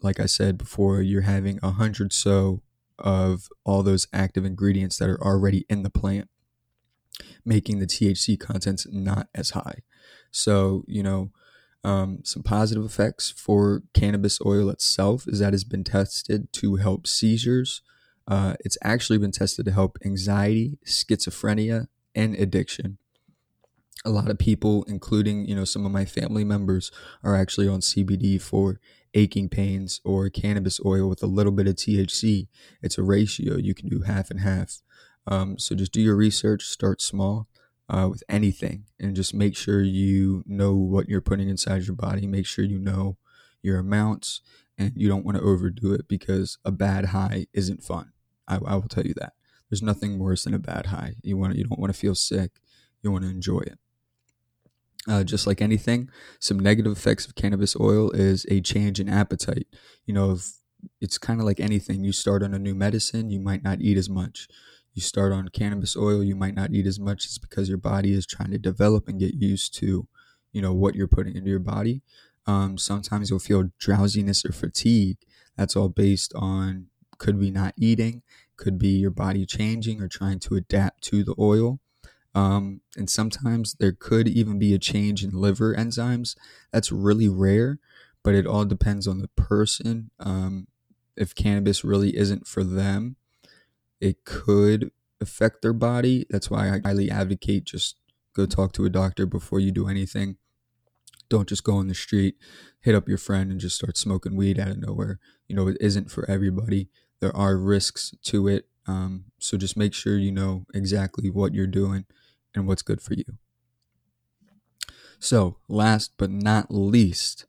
like 0.00 0.20
I 0.20 0.26
said 0.26 0.58
before, 0.58 1.02
you're 1.02 1.22
having 1.22 1.58
a 1.62 1.72
hundred 1.72 2.12
so 2.12 2.62
of 2.98 3.48
all 3.64 3.82
those 3.82 4.06
active 4.12 4.44
ingredients 4.44 4.98
that 4.98 5.08
are 5.08 5.22
already 5.22 5.66
in 5.68 5.82
the 5.82 5.90
plant, 5.90 6.28
making 7.44 7.78
the 7.78 7.86
THC 7.86 8.38
contents 8.38 8.86
not 8.90 9.28
as 9.34 9.50
high. 9.50 9.82
So, 10.30 10.84
you 10.86 11.02
know, 11.02 11.30
um, 11.84 12.20
some 12.24 12.42
positive 12.42 12.84
effects 12.84 13.30
for 13.30 13.82
cannabis 13.94 14.40
oil 14.44 14.70
itself 14.70 15.26
is 15.28 15.38
that 15.38 15.54
it's 15.54 15.64
been 15.64 15.84
tested 15.84 16.52
to 16.54 16.76
help 16.76 17.06
seizures. 17.06 17.82
Uh, 18.26 18.54
it's 18.60 18.78
actually 18.82 19.18
been 19.18 19.30
tested 19.30 19.66
to 19.66 19.72
help 19.72 19.96
anxiety, 20.04 20.78
schizophrenia, 20.84 21.86
and 22.14 22.34
addiction. 22.34 22.98
A 24.04 24.10
lot 24.10 24.30
of 24.30 24.38
people, 24.38 24.84
including 24.88 25.46
you 25.46 25.54
know 25.54 25.64
some 25.64 25.86
of 25.86 25.92
my 25.92 26.04
family 26.04 26.44
members, 26.44 26.90
are 27.22 27.36
actually 27.36 27.68
on 27.68 27.80
CBD 27.80 28.40
for 28.40 28.80
aching 29.16 29.48
pains 29.48 30.00
or 30.04 30.28
cannabis 30.28 30.78
oil 30.84 31.08
with 31.08 31.22
a 31.22 31.26
little 31.26 31.52
bit 31.52 31.66
of 31.66 31.74
THC. 31.74 32.46
It's 32.82 32.98
a 32.98 33.02
ratio. 33.02 33.56
You 33.56 33.74
can 33.74 33.88
do 33.88 34.02
half 34.02 34.30
and 34.30 34.40
half. 34.40 34.82
Um, 35.26 35.58
so 35.58 35.74
just 35.74 35.92
do 35.92 36.00
your 36.00 36.14
research, 36.14 36.64
start 36.64 37.02
small 37.02 37.48
uh, 37.88 38.08
with 38.10 38.22
anything, 38.28 38.84
and 39.00 39.16
just 39.16 39.34
make 39.34 39.56
sure 39.56 39.82
you 39.82 40.44
know 40.46 40.74
what 40.74 41.08
you're 41.08 41.20
putting 41.20 41.48
inside 41.48 41.82
your 41.82 41.96
body. 41.96 42.26
Make 42.26 42.46
sure 42.46 42.64
you 42.64 42.78
know 42.78 43.16
your 43.62 43.78
amounts, 43.78 44.42
and 44.78 44.92
you 44.94 45.08
don't 45.08 45.24
want 45.24 45.36
to 45.38 45.42
overdo 45.42 45.92
it 45.94 46.06
because 46.06 46.58
a 46.64 46.70
bad 46.70 47.06
high 47.06 47.46
isn't 47.52 47.82
fun. 47.82 48.12
I, 48.46 48.56
I 48.64 48.74
will 48.74 48.82
tell 48.82 49.04
you 49.04 49.14
that. 49.14 49.32
There's 49.68 49.82
nothing 49.82 50.18
worse 50.20 50.44
than 50.44 50.54
a 50.54 50.60
bad 50.60 50.86
high. 50.86 51.14
You 51.22 51.36
want 51.36 51.56
you 51.56 51.64
don't 51.64 51.80
want 51.80 51.92
to 51.92 51.98
feel 51.98 52.14
sick. 52.14 52.52
You 53.02 53.10
want 53.10 53.24
to 53.24 53.30
enjoy 53.30 53.60
it. 53.60 53.78
Uh, 55.08 55.22
just 55.22 55.46
like 55.46 55.62
anything, 55.62 56.10
some 56.40 56.58
negative 56.58 56.90
effects 56.90 57.26
of 57.26 57.36
cannabis 57.36 57.76
oil 57.78 58.10
is 58.10 58.44
a 58.50 58.60
change 58.60 58.98
in 58.98 59.08
appetite. 59.08 59.68
You 60.04 60.14
know, 60.14 60.32
if 60.32 60.58
it's 61.00 61.18
kind 61.18 61.40
of 61.40 61.46
like 61.46 61.60
anything. 61.60 62.04
You 62.04 62.12
start 62.12 62.42
on 62.42 62.54
a 62.54 62.58
new 62.58 62.74
medicine, 62.74 63.30
you 63.30 63.40
might 63.40 63.62
not 63.62 63.80
eat 63.80 63.96
as 63.96 64.08
much. 64.08 64.48
You 64.94 65.02
start 65.02 65.32
on 65.32 65.48
cannabis 65.48 65.96
oil, 65.96 66.22
you 66.22 66.36
might 66.36 66.54
not 66.54 66.72
eat 66.72 66.86
as 66.86 66.98
much. 66.98 67.24
It's 67.26 67.38
because 67.38 67.68
your 67.68 67.78
body 67.78 68.12
is 68.12 68.26
trying 68.26 68.50
to 68.50 68.58
develop 68.58 69.08
and 69.08 69.20
get 69.20 69.34
used 69.34 69.74
to, 69.76 70.08
you 70.52 70.62
know, 70.62 70.72
what 70.72 70.94
you're 70.94 71.08
putting 71.08 71.36
into 71.36 71.50
your 71.50 71.58
body. 71.58 72.02
Um, 72.46 72.78
sometimes 72.78 73.28
you'll 73.28 73.38
feel 73.38 73.70
drowsiness 73.78 74.44
or 74.44 74.52
fatigue. 74.52 75.18
That's 75.56 75.76
all 75.76 75.88
based 75.88 76.32
on 76.34 76.86
could 77.18 77.40
be 77.40 77.50
not 77.50 77.74
eating, 77.76 78.22
could 78.56 78.78
be 78.78 78.88
your 78.88 79.10
body 79.10 79.46
changing 79.46 80.00
or 80.02 80.08
trying 80.08 80.38
to 80.40 80.54
adapt 80.54 81.02
to 81.04 81.24
the 81.24 81.34
oil. 81.38 81.80
Um, 82.36 82.82
and 82.98 83.08
sometimes 83.08 83.76
there 83.80 83.92
could 83.92 84.28
even 84.28 84.58
be 84.58 84.74
a 84.74 84.78
change 84.78 85.24
in 85.24 85.30
liver 85.30 85.74
enzymes. 85.74 86.36
That's 86.70 86.92
really 86.92 87.30
rare, 87.30 87.78
but 88.22 88.34
it 88.34 88.46
all 88.46 88.66
depends 88.66 89.08
on 89.08 89.20
the 89.20 89.28
person. 89.28 90.10
Um, 90.20 90.66
if 91.16 91.34
cannabis 91.34 91.82
really 91.82 92.14
isn't 92.14 92.46
for 92.46 92.62
them, 92.62 93.16
it 94.02 94.26
could 94.26 94.90
affect 95.18 95.62
their 95.62 95.72
body. 95.72 96.26
That's 96.28 96.50
why 96.50 96.68
I 96.68 96.80
highly 96.84 97.10
advocate 97.10 97.64
just 97.64 97.96
go 98.34 98.44
talk 98.44 98.72
to 98.74 98.84
a 98.84 98.90
doctor 98.90 99.24
before 99.24 99.58
you 99.58 99.72
do 99.72 99.88
anything. 99.88 100.36
Don't 101.30 101.48
just 101.48 101.64
go 101.64 101.76
on 101.76 101.88
the 101.88 101.94
street, 101.94 102.36
hit 102.80 102.94
up 102.94 103.08
your 103.08 103.16
friend, 103.16 103.50
and 103.50 103.58
just 103.58 103.76
start 103.76 103.96
smoking 103.96 104.36
weed 104.36 104.60
out 104.60 104.68
of 104.68 104.76
nowhere. 104.76 105.20
You 105.48 105.56
know, 105.56 105.68
it 105.68 105.78
isn't 105.80 106.10
for 106.10 106.30
everybody. 106.30 106.90
There 107.20 107.34
are 107.34 107.56
risks 107.56 108.14
to 108.24 108.46
it. 108.46 108.68
Um, 108.86 109.24
so 109.38 109.56
just 109.56 109.74
make 109.74 109.94
sure 109.94 110.18
you 110.18 110.30
know 110.30 110.66
exactly 110.74 111.30
what 111.30 111.54
you're 111.54 111.66
doing 111.66 112.04
and 112.56 112.66
what's 112.66 112.82
good 112.82 113.00
for 113.00 113.14
you. 113.14 113.24
So, 115.18 115.58
last 115.68 116.12
but 116.16 116.30
not 116.30 116.66
least, 116.70 117.46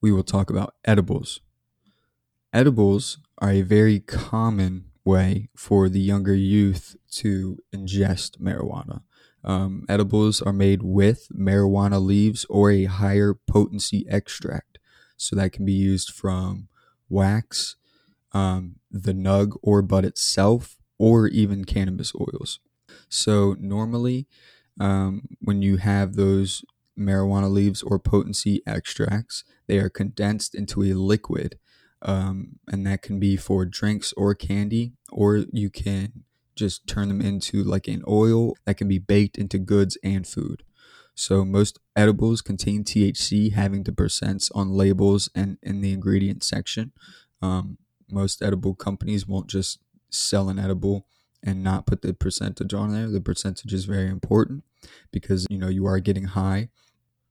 we 0.00 0.10
will 0.12 0.24
talk 0.24 0.50
about 0.50 0.74
edibles. 0.84 1.40
Edibles 2.52 3.18
are 3.38 3.50
a 3.50 3.62
very 3.62 4.00
common 4.00 4.86
way 5.04 5.48
for 5.54 5.88
the 5.88 6.00
younger 6.00 6.34
youth 6.34 6.96
to 7.10 7.58
ingest 7.74 8.38
marijuana. 8.40 9.02
Um, 9.44 9.84
edibles 9.88 10.42
are 10.42 10.52
made 10.52 10.82
with 10.82 11.28
marijuana 11.32 12.04
leaves 12.04 12.44
or 12.50 12.70
a 12.70 12.84
higher 12.84 13.34
potency 13.34 14.04
extract. 14.08 14.78
So 15.16 15.36
that 15.36 15.52
can 15.52 15.64
be 15.64 15.72
used 15.72 16.12
from 16.12 16.68
wax, 17.08 17.76
um, 18.32 18.76
the 18.90 19.12
nug 19.12 19.56
or 19.62 19.82
bud 19.82 20.04
itself, 20.04 20.76
or 20.98 21.28
even 21.28 21.64
cannabis 21.64 22.12
oils. 22.14 22.58
So 23.08 23.56
normally, 23.58 24.26
um, 24.80 25.22
when 25.40 25.62
you 25.62 25.76
have 25.78 26.14
those 26.14 26.64
marijuana 26.98 27.50
leaves 27.50 27.82
or 27.82 27.98
potency 27.98 28.62
extracts, 28.66 29.44
they 29.66 29.78
are 29.78 29.88
condensed 29.90 30.54
into 30.54 30.82
a 30.82 30.94
liquid. 30.94 31.58
Um, 32.02 32.58
and 32.68 32.86
that 32.86 33.02
can 33.02 33.18
be 33.18 33.36
for 33.36 33.64
drinks 33.64 34.12
or 34.16 34.34
candy, 34.34 34.92
or 35.10 35.44
you 35.52 35.70
can 35.70 36.24
just 36.54 36.86
turn 36.86 37.08
them 37.08 37.20
into 37.20 37.62
like 37.62 37.88
an 37.88 38.02
oil 38.08 38.54
that 38.64 38.76
can 38.76 38.88
be 38.88 38.98
baked 38.98 39.38
into 39.38 39.58
goods 39.58 39.98
and 40.02 40.26
food. 40.26 40.62
So 41.14 41.44
most 41.44 41.78
edibles 41.96 42.42
contain 42.42 42.84
THC, 42.84 43.52
having 43.54 43.84
the 43.84 43.92
percents 43.92 44.50
on 44.54 44.70
labels 44.70 45.30
and 45.34 45.56
in 45.62 45.80
the 45.80 45.92
ingredient 45.92 46.44
section. 46.44 46.92
Um, 47.40 47.78
most 48.10 48.42
edible 48.42 48.74
companies 48.74 49.26
won't 49.26 49.48
just 49.48 49.78
sell 50.10 50.48
an 50.48 50.58
edible 50.58 51.06
and 51.42 51.62
not 51.62 51.86
put 51.86 52.02
the 52.02 52.14
percentage 52.14 52.74
on 52.74 52.92
there. 52.92 53.08
The 53.08 53.20
percentage 53.20 53.72
is 53.72 53.84
very 53.84 54.08
important 54.08 54.64
because 55.12 55.46
you 55.50 55.58
know 55.58 55.68
you 55.68 55.86
are 55.86 56.00
getting 56.00 56.24
high. 56.24 56.68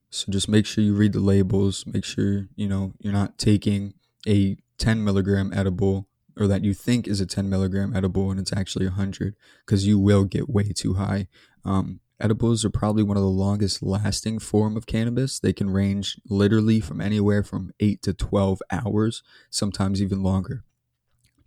So 0.09 0.31
just 0.31 0.47
make 0.47 0.65
sure 0.65 0.83
you 0.83 0.95
read 0.95 1.13
the 1.13 1.19
labels. 1.19 1.85
Make 1.85 2.05
sure 2.05 2.47
you 2.55 2.67
know 2.67 2.93
you're 2.99 3.13
not 3.13 3.37
taking 3.37 3.93
a 4.27 4.57
10 4.77 5.03
milligram 5.03 5.51
edible 5.53 6.07
or 6.37 6.47
that 6.47 6.63
you 6.63 6.73
think 6.73 7.07
is 7.07 7.21
a 7.21 7.25
10 7.25 7.49
milligram 7.49 7.95
edible 7.95 8.29
and 8.29 8.39
it's 8.39 8.53
actually 8.53 8.85
100 8.85 9.35
because 9.65 9.87
you 9.87 9.97
will 9.97 10.25
get 10.25 10.49
way 10.49 10.63
too 10.63 10.95
high. 10.95 11.27
Um, 11.63 12.01
edibles 12.19 12.65
are 12.65 12.69
probably 12.69 13.03
one 13.03 13.17
of 13.17 13.23
the 13.23 13.29
longest 13.29 13.81
lasting 13.81 14.39
form 14.39 14.75
of 14.75 14.85
cannabis. 14.85 15.39
They 15.39 15.53
can 15.53 15.69
range 15.69 16.19
literally 16.29 16.79
from 16.79 17.01
anywhere 17.01 17.43
from 17.43 17.71
8 17.79 18.01
to 18.03 18.13
12 18.13 18.61
hours, 18.71 19.23
sometimes 19.49 20.01
even 20.01 20.23
longer. 20.23 20.63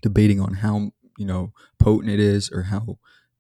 Debating 0.00 0.40
on 0.40 0.54
how 0.54 0.92
you 1.18 1.26
know 1.26 1.52
potent 1.78 2.11
it 2.11 2.20
is 2.20 2.50
or 2.50 2.62
how 2.64 2.98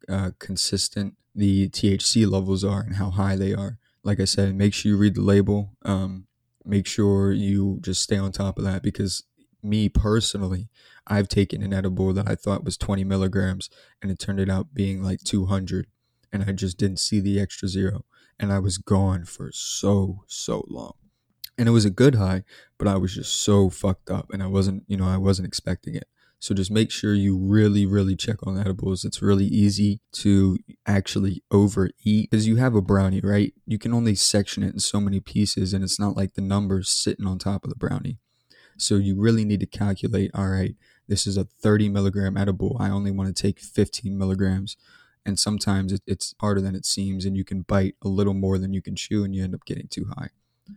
uh, 0.08 0.32
consistent 0.38 1.14
the 1.34 1.68
THC 1.68 2.30
levels 2.30 2.64
are 2.64 2.80
and 2.80 2.96
how 2.96 3.10
high 3.10 3.36
they 3.36 3.54
are. 3.54 3.78
Like 4.02 4.20
I 4.20 4.24
said, 4.24 4.54
make 4.54 4.74
sure 4.74 4.90
you 4.90 4.98
read 4.98 5.14
the 5.14 5.22
label. 5.22 5.76
Um, 5.82 6.26
make 6.64 6.86
sure 6.86 7.32
you 7.32 7.78
just 7.80 8.02
stay 8.02 8.16
on 8.16 8.32
top 8.32 8.58
of 8.58 8.64
that 8.64 8.82
because 8.82 9.24
me 9.62 9.88
personally, 9.88 10.68
I've 11.06 11.28
taken 11.28 11.62
an 11.62 11.72
edible 11.72 12.12
that 12.12 12.28
I 12.28 12.34
thought 12.34 12.64
was 12.64 12.76
20 12.76 13.04
milligrams 13.04 13.70
and 14.02 14.10
it 14.10 14.18
turned 14.18 14.50
out 14.50 14.74
being 14.74 15.02
like 15.02 15.20
200 15.20 15.86
and 16.32 16.44
I 16.44 16.52
just 16.52 16.76
didn't 16.76 16.98
see 16.98 17.20
the 17.20 17.40
extra 17.40 17.68
zero 17.68 18.04
and 18.38 18.52
I 18.52 18.58
was 18.58 18.78
gone 18.78 19.24
for 19.24 19.50
so 19.52 20.24
so 20.26 20.64
long. 20.68 20.94
And 21.56 21.68
it 21.68 21.72
was 21.72 21.84
a 21.84 21.90
good 21.90 22.14
high, 22.14 22.44
but 22.78 22.86
I 22.86 22.96
was 22.96 23.14
just 23.14 23.40
so 23.42 23.68
fucked 23.68 24.10
up 24.10 24.30
and 24.32 24.42
I 24.42 24.46
wasn't, 24.46 24.84
you 24.86 24.96
know, 24.96 25.08
I 25.08 25.16
wasn't 25.16 25.48
expecting 25.48 25.94
it. 25.94 26.08
So 26.40 26.54
just 26.54 26.70
make 26.70 26.90
sure 26.90 27.14
you 27.14 27.36
really, 27.36 27.84
really 27.84 28.14
check 28.14 28.46
on 28.46 28.58
edibles. 28.58 29.04
It's 29.04 29.20
really 29.20 29.46
easy 29.46 30.00
to 30.12 30.56
actually 30.86 31.42
overeat 31.50 32.30
because 32.30 32.46
you 32.46 32.56
have 32.56 32.76
a 32.76 32.82
brownie, 32.82 33.20
right? 33.20 33.52
You 33.66 33.78
can 33.78 33.92
only 33.92 34.14
section 34.14 34.62
it 34.62 34.72
in 34.72 34.78
so 34.78 35.00
many 35.00 35.18
pieces, 35.18 35.74
and 35.74 35.82
it's 35.82 35.98
not 35.98 36.16
like 36.16 36.34
the 36.34 36.40
numbers 36.40 36.88
sitting 36.88 37.26
on 37.26 37.38
top 37.38 37.64
of 37.64 37.70
the 37.70 37.76
brownie. 37.76 38.18
So 38.76 38.94
you 38.94 39.20
really 39.20 39.44
need 39.44 39.60
to 39.60 39.66
calculate 39.66 40.30
all 40.32 40.48
right, 40.48 40.76
this 41.08 41.26
is 41.26 41.36
a 41.36 41.44
30 41.44 41.88
milligram 41.88 42.36
edible. 42.36 42.76
I 42.78 42.90
only 42.90 43.10
want 43.10 43.34
to 43.34 43.42
take 43.42 43.58
15 43.58 44.16
milligrams. 44.16 44.76
And 45.26 45.38
sometimes 45.38 45.92
it's 46.06 46.34
harder 46.40 46.60
than 46.60 46.74
it 46.74 46.86
seems, 46.86 47.24
and 47.24 47.36
you 47.36 47.44
can 47.44 47.62
bite 47.62 47.96
a 48.02 48.08
little 48.08 48.32
more 48.32 48.56
than 48.56 48.72
you 48.72 48.80
can 48.80 48.96
chew, 48.96 49.24
and 49.24 49.34
you 49.34 49.44
end 49.44 49.54
up 49.54 49.64
getting 49.66 49.88
too 49.88 50.06
high. 50.16 50.30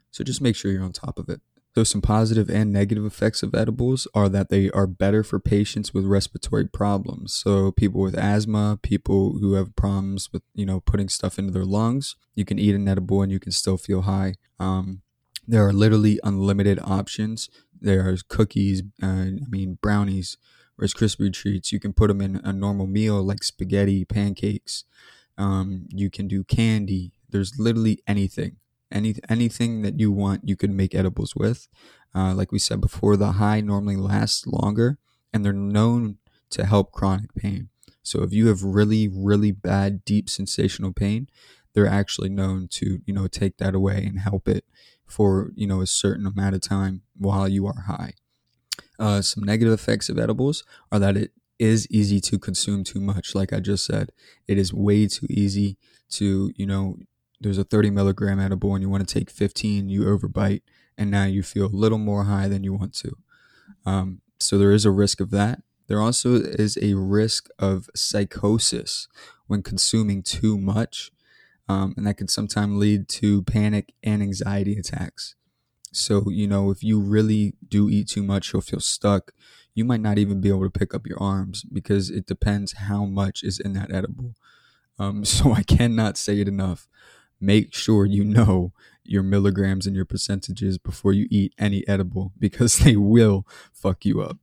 So 0.09 0.23
just 0.23 0.41
make 0.41 0.55
sure 0.55 0.71
you're 0.71 0.83
on 0.83 0.91
top 0.91 1.19
of 1.19 1.29
it. 1.29 1.39
So, 1.73 1.85
some 1.85 2.01
positive 2.01 2.49
and 2.49 2.73
negative 2.73 3.05
effects 3.05 3.43
of 3.43 3.55
edibles 3.55 4.05
are 4.13 4.27
that 4.27 4.49
they 4.49 4.69
are 4.71 4.87
better 4.87 5.23
for 5.23 5.39
patients 5.39 5.93
with 5.93 6.03
respiratory 6.03 6.67
problems. 6.67 7.33
So, 7.33 7.71
people 7.71 8.01
with 8.01 8.17
asthma, 8.17 8.77
people 8.81 9.37
who 9.39 9.53
have 9.53 9.75
problems 9.77 10.29
with, 10.33 10.43
you 10.53 10.65
know, 10.65 10.81
putting 10.81 11.07
stuff 11.07 11.39
into 11.39 11.53
their 11.53 11.63
lungs, 11.63 12.17
you 12.35 12.43
can 12.43 12.59
eat 12.59 12.75
an 12.75 12.89
edible 12.89 13.21
and 13.21 13.31
you 13.31 13.39
can 13.39 13.53
still 13.53 13.77
feel 13.77 14.01
high. 14.01 14.33
Um, 14.59 15.01
there 15.47 15.65
are 15.65 15.71
literally 15.71 16.19
unlimited 16.23 16.79
options. 16.83 17.49
There 17.79 18.07
are 18.07 18.17
cookies, 18.27 18.83
uh, 19.01 19.07
I 19.07 19.49
mean, 19.49 19.77
brownies, 19.81 20.37
Rice 20.77 20.93
Krispie 20.93 21.31
treats. 21.31 21.71
You 21.71 21.79
can 21.79 21.93
put 21.93 22.07
them 22.07 22.21
in 22.21 22.41
a 22.43 22.51
normal 22.51 22.87
meal 22.87 23.23
like 23.23 23.43
spaghetti, 23.43 24.03
pancakes. 24.03 24.83
Um, 25.37 25.87
you 25.89 26.09
can 26.09 26.27
do 26.27 26.43
candy. 26.43 27.13
There's 27.29 27.57
literally 27.57 27.99
anything 28.07 28.57
any 28.91 29.15
anything 29.29 29.81
that 29.81 29.99
you 29.99 30.11
want 30.11 30.47
you 30.47 30.55
can 30.55 30.75
make 30.75 30.95
edibles 30.95 31.35
with. 31.35 31.67
Uh, 32.13 32.33
like 32.33 32.51
we 32.51 32.59
said 32.59 32.81
before 32.81 33.15
the 33.15 33.33
high 33.33 33.61
normally 33.61 33.95
lasts 33.95 34.45
longer 34.45 34.97
and 35.33 35.45
they're 35.45 35.53
known 35.53 36.17
to 36.49 36.65
help 36.65 36.91
chronic 36.91 37.33
pain. 37.35 37.69
So 38.03 38.23
if 38.23 38.33
you 38.33 38.47
have 38.47 38.63
really 38.63 39.07
really 39.07 39.51
bad 39.51 40.03
deep 40.05 40.29
sensational 40.29 40.91
pain 40.93 41.27
they're 41.73 41.87
actually 41.87 42.29
known 42.29 42.67
to 42.69 42.99
you 43.05 43.13
know 43.13 43.27
take 43.27 43.57
that 43.57 43.75
away 43.75 44.03
and 44.05 44.19
help 44.19 44.47
it 44.47 44.65
for 45.05 45.51
you 45.55 45.67
know 45.67 45.81
a 45.81 45.87
certain 45.87 46.25
amount 46.25 46.55
of 46.55 46.61
time 46.61 47.01
while 47.17 47.47
you 47.47 47.65
are 47.67 47.81
high. 47.87 48.13
Uh, 48.99 49.21
some 49.21 49.43
negative 49.43 49.73
effects 49.73 50.09
of 50.09 50.19
edibles 50.19 50.63
are 50.91 50.99
that 50.99 51.17
it 51.17 51.31
is 51.59 51.87
easy 51.89 52.19
to 52.19 52.39
consume 52.39 52.83
too 52.83 52.99
much. 52.99 53.35
Like 53.35 53.53
i 53.53 53.59
just 53.59 53.85
said 53.85 54.11
it 54.47 54.57
is 54.57 54.73
way 54.73 55.07
too 55.07 55.27
easy 55.29 55.77
to 56.11 56.51
you 56.55 56.65
know 56.65 56.97
there's 57.41 57.57
a 57.57 57.63
30 57.63 57.89
milligram 57.89 58.39
edible 58.39 58.73
and 58.75 58.83
you 58.83 58.89
want 58.89 59.07
to 59.07 59.13
take 59.13 59.29
15, 59.29 59.89
you 59.89 60.03
overbite, 60.03 60.61
and 60.97 61.09
now 61.09 61.25
you 61.25 61.43
feel 61.43 61.65
a 61.65 61.67
little 61.67 61.97
more 61.97 62.25
high 62.25 62.47
than 62.47 62.63
you 62.63 62.73
want 62.73 62.93
to. 62.95 63.17
Um, 63.85 64.21
so 64.39 64.57
there 64.57 64.71
is 64.71 64.85
a 64.85 64.91
risk 64.91 65.19
of 65.19 65.31
that. 65.31 65.61
There 65.87 66.01
also 66.01 66.35
is 66.35 66.77
a 66.81 66.93
risk 66.93 67.49
of 67.59 67.89
psychosis 67.95 69.07
when 69.47 69.63
consuming 69.63 70.23
too 70.23 70.57
much, 70.57 71.11
um, 71.67 71.93
and 71.97 72.07
that 72.07 72.17
can 72.17 72.27
sometimes 72.27 72.77
lead 72.77 73.09
to 73.09 73.41
panic 73.43 73.93
and 74.03 74.21
anxiety 74.21 74.77
attacks. 74.77 75.35
So, 75.91 76.29
you 76.29 76.47
know, 76.47 76.71
if 76.71 76.83
you 76.83 76.99
really 76.99 77.53
do 77.67 77.89
eat 77.89 78.07
too 78.07 78.23
much, 78.23 78.53
you'll 78.53 78.61
feel 78.61 78.79
stuck. 78.79 79.33
You 79.73 79.83
might 79.83 79.99
not 79.99 80.17
even 80.17 80.39
be 80.39 80.49
able 80.49 80.63
to 80.63 80.79
pick 80.79 80.93
up 80.93 81.05
your 81.05 81.21
arms 81.21 81.63
because 81.63 82.09
it 82.09 82.25
depends 82.25 82.73
how 82.73 83.05
much 83.05 83.43
is 83.43 83.59
in 83.59 83.73
that 83.73 83.93
edible. 83.93 84.35
Um, 84.97 85.25
so 85.25 85.51
I 85.51 85.63
cannot 85.63 86.17
say 86.17 86.39
it 86.39 86.47
enough 86.47 86.87
make 87.41 87.73
sure 87.73 88.05
you 88.05 88.23
know 88.23 88.73
your 89.03 89.23
milligrams 89.23 89.87
and 89.87 89.95
your 89.95 90.05
percentages 90.05 90.77
before 90.77 91.13
you 91.13 91.27
eat 91.29 91.53
any 91.57 91.87
edible 91.87 92.31
because 92.39 92.77
they 92.79 92.95
will 92.95 93.45
fuck 93.73 94.05
you 94.05 94.21
up. 94.21 94.37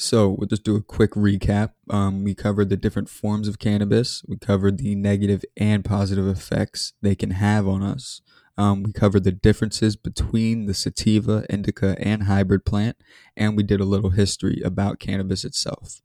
So 0.00 0.28
we'll 0.28 0.46
just 0.46 0.62
do 0.62 0.76
a 0.76 0.82
quick 0.82 1.12
recap. 1.12 1.72
Um, 1.90 2.22
we 2.22 2.32
covered 2.32 2.68
the 2.68 2.76
different 2.76 3.08
forms 3.08 3.48
of 3.48 3.58
cannabis. 3.58 4.22
We 4.28 4.36
covered 4.36 4.78
the 4.78 4.94
negative 4.94 5.44
and 5.56 5.84
positive 5.84 6.28
effects 6.28 6.92
they 7.02 7.16
can 7.16 7.32
have 7.32 7.66
on 7.66 7.82
us. 7.82 8.22
Um, 8.56 8.84
we 8.84 8.92
covered 8.92 9.24
the 9.24 9.32
differences 9.32 9.96
between 9.96 10.66
the 10.66 10.74
sativa, 10.74 11.44
indica, 11.50 11.96
and 11.98 12.24
hybrid 12.24 12.64
plant, 12.64 12.96
and 13.36 13.56
we 13.56 13.62
did 13.64 13.80
a 13.80 13.84
little 13.84 14.10
history 14.10 14.60
about 14.64 15.00
cannabis 15.00 15.44
itself. 15.44 16.00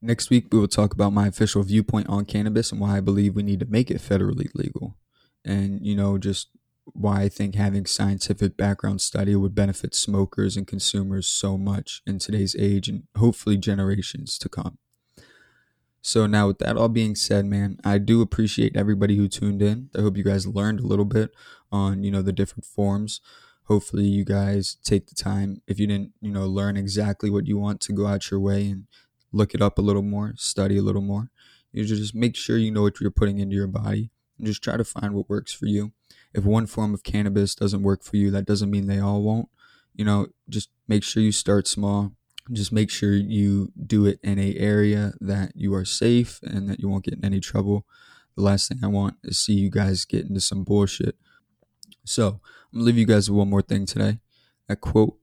Next 0.00 0.30
week, 0.30 0.48
we 0.52 0.58
will 0.58 0.68
talk 0.68 0.92
about 0.92 1.12
my 1.12 1.28
official 1.28 1.62
viewpoint 1.62 2.08
on 2.08 2.24
cannabis 2.24 2.72
and 2.72 2.80
why 2.80 2.96
I 2.96 3.00
believe 3.00 3.36
we 3.36 3.44
need 3.44 3.60
to 3.60 3.66
make 3.66 3.90
it 3.90 4.00
federally 4.00 4.48
legal. 4.54 4.96
And, 5.44 5.84
you 5.84 5.94
know, 5.94 6.18
just 6.18 6.48
why 6.84 7.22
I 7.22 7.28
think 7.28 7.54
having 7.54 7.86
scientific 7.86 8.56
background 8.56 9.00
study 9.00 9.34
would 9.36 9.54
benefit 9.54 9.94
smokers 9.94 10.56
and 10.56 10.66
consumers 10.66 11.28
so 11.28 11.56
much 11.56 12.02
in 12.06 12.18
today's 12.18 12.56
age 12.58 12.88
and 12.88 13.04
hopefully 13.16 13.56
generations 13.56 14.38
to 14.38 14.48
come. 14.48 14.78
So 16.00 16.26
now 16.26 16.48
with 16.48 16.58
that 16.58 16.76
all 16.76 16.88
being 16.88 17.14
said, 17.14 17.46
man, 17.46 17.78
I 17.84 17.98
do 17.98 18.20
appreciate 18.20 18.76
everybody 18.76 19.16
who 19.16 19.28
tuned 19.28 19.62
in. 19.62 19.90
I 19.96 20.00
hope 20.00 20.16
you 20.16 20.24
guys 20.24 20.46
learned 20.46 20.80
a 20.80 20.86
little 20.86 21.04
bit 21.04 21.30
on, 21.70 22.02
you 22.02 22.10
know, 22.10 22.22
the 22.22 22.32
different 22.32 22.64
forms. 22.64 23.20
Hopefully 23.64 24.04
you 24.04 24.24
guys 24.24 24.76
take 24.82 25.06
the 25.06 25.14
time 25.14 25.62
if 25.68 25.78
you 25.78 25.86
didn't, 25.86 26.12
you 26.20 26.32
know, 26.32 26.46
learn 26.46 26.76
exactly 26.76 27.30
what 27.30 27.46
you 27.46 27.56
want 27.56 27.80
to 27.82 27.92
go 27.92 28.08
out 28.08 28.32
your 28.32 28.40
way 28.40 28.68
and 28.68 28.86
look 29.30 29.54
it 29.54 29.62
up 29.62 29.78
a 29.78 29.82
little 29.82 30.02
more, 30.02 30.34
study 30.36 30.76
a 30.76 30.82
little 30.82 31.02
more. 31.02 31.30
You 31.70 31.84
just 31.84 32.14
make 32.14 32.34
sure 32.34 32.58
you 32.58 32.72
know 32.72 32.82
what 32.82 33.00
you're 33.00 33.12
putting 33.12 33.38
into 33.38 33.54
your 33.54 33.68
body 33.68 34.10
just 34.46 34.62
try 34.62 34.76
to 34.76 34.84
find 34.84 35.14
what 35.14 35.28
works 35.28 35.52
for 35.52 35.66
you 35.66 35.92
if 36.34 36.44
one 36.44 36.66
form 36.66 36.94
of 36.94 37.02
cannabis 37.02 37.54
doesn't 37.54 37.82
work 37.82 38.02
for 38.02 38.16
you, 38.16 38.30
that 38.30 38.46
doesn't 38.46 38.70
mean 38.70 38.86
they 38.86 38.98
all 38.98 39.22
won't. 39.22 39.48
You 39.94 40.04
know, 40.04 40.28
just 40.48 40.70
make 40.88 41.04
sure 41.04 41.22
you 41.22 41.32
start 41.32 41.66
small. 41.66 42.12
Just 42.50 42.72
make 42.72 42.90
sure 42.90 43.12
you 43.12 43.70
do 43.86 44.06
it 44.06 44.18
in 44.22 44.38
a 44.38 44.56
area 44.56 45.12
that 45.20 45.52
you 45.54 45.74
are 45.74 45.84
safe 45.84 46.40
and 46.42 46.68
that 46.68 46.80
you 46.80 46.88
won't 46.88 47.04
get 47.04 47.14
in 47.14 47.24
any 47.24 47.40
trouble. 47.40 47.86
The 48.36 48.42
last 48.42 48.68
thing 48.68 48.80
I 48.82 48.88
want 48.88 49.16
is 49.22 49.38
see 49.38 49.52
you 49.52 49.70
guys 49.70 50.04
get 50.04 50.26
into 50.26 50.40
some 50.40 50.64
bullshit. 50.64 51.16
So 52.04 52.40
I'm 52.72 52.80
gonna 52.80 52.84
leave 52.86 52.98
you 52.98 53.06
guys 53.06 53.30
with 53.30 53.38
one 53.38 53.50
more 53.50 53.62
thing 53.62 53.86
today. 53.86 54.18
That 54.68 54.80
quote 54.80 55.18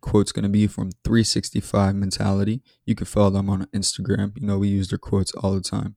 quote's 0.00 0.32
gonna 0.32 0.48
be 0.48 0.66
from 0.66 0.92
365 1.04 1.94
Mentality. 1.94 2.62
You 2.84 2.94
can 2.94 3.06
follow 3.06 3.30
them 3.30 3.50
on 3.50 3.66
Instagram. 3.74 4.38
You 4.38 4.46
know 4.46 4.58
we 4.58 4.68
use 4.68 4.88
their 4.88 4.98
quotes 4.98 5.32
all 5.32 5.54
the 5.54 5.60
time. 5.60 5.96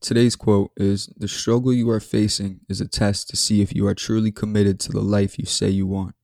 Today's 0.00 0.36
quote 0.36 0.70
is 0.76 1.12
The 1.16 1.28
struggle 1.28 1.72
you 1.72 1.90
are 1.90 2.00
facing 2.00 2.60
is 2.68 2.80
a 2.80 2.88
test 2.88 3.28
to 3.30 3.36
see 3.36 3.62
if 3.62 3.74
you 3.74 3.86
are 3.86 3.94
truly 3.94 4.30
committed 4.30 4.78
to 4.80 4.92
the 4.92 5.00
life 5.00 5.38
you 5.38 5.44
say 5.44 5.68
you 5.68 5.86
want. 5.86 6.14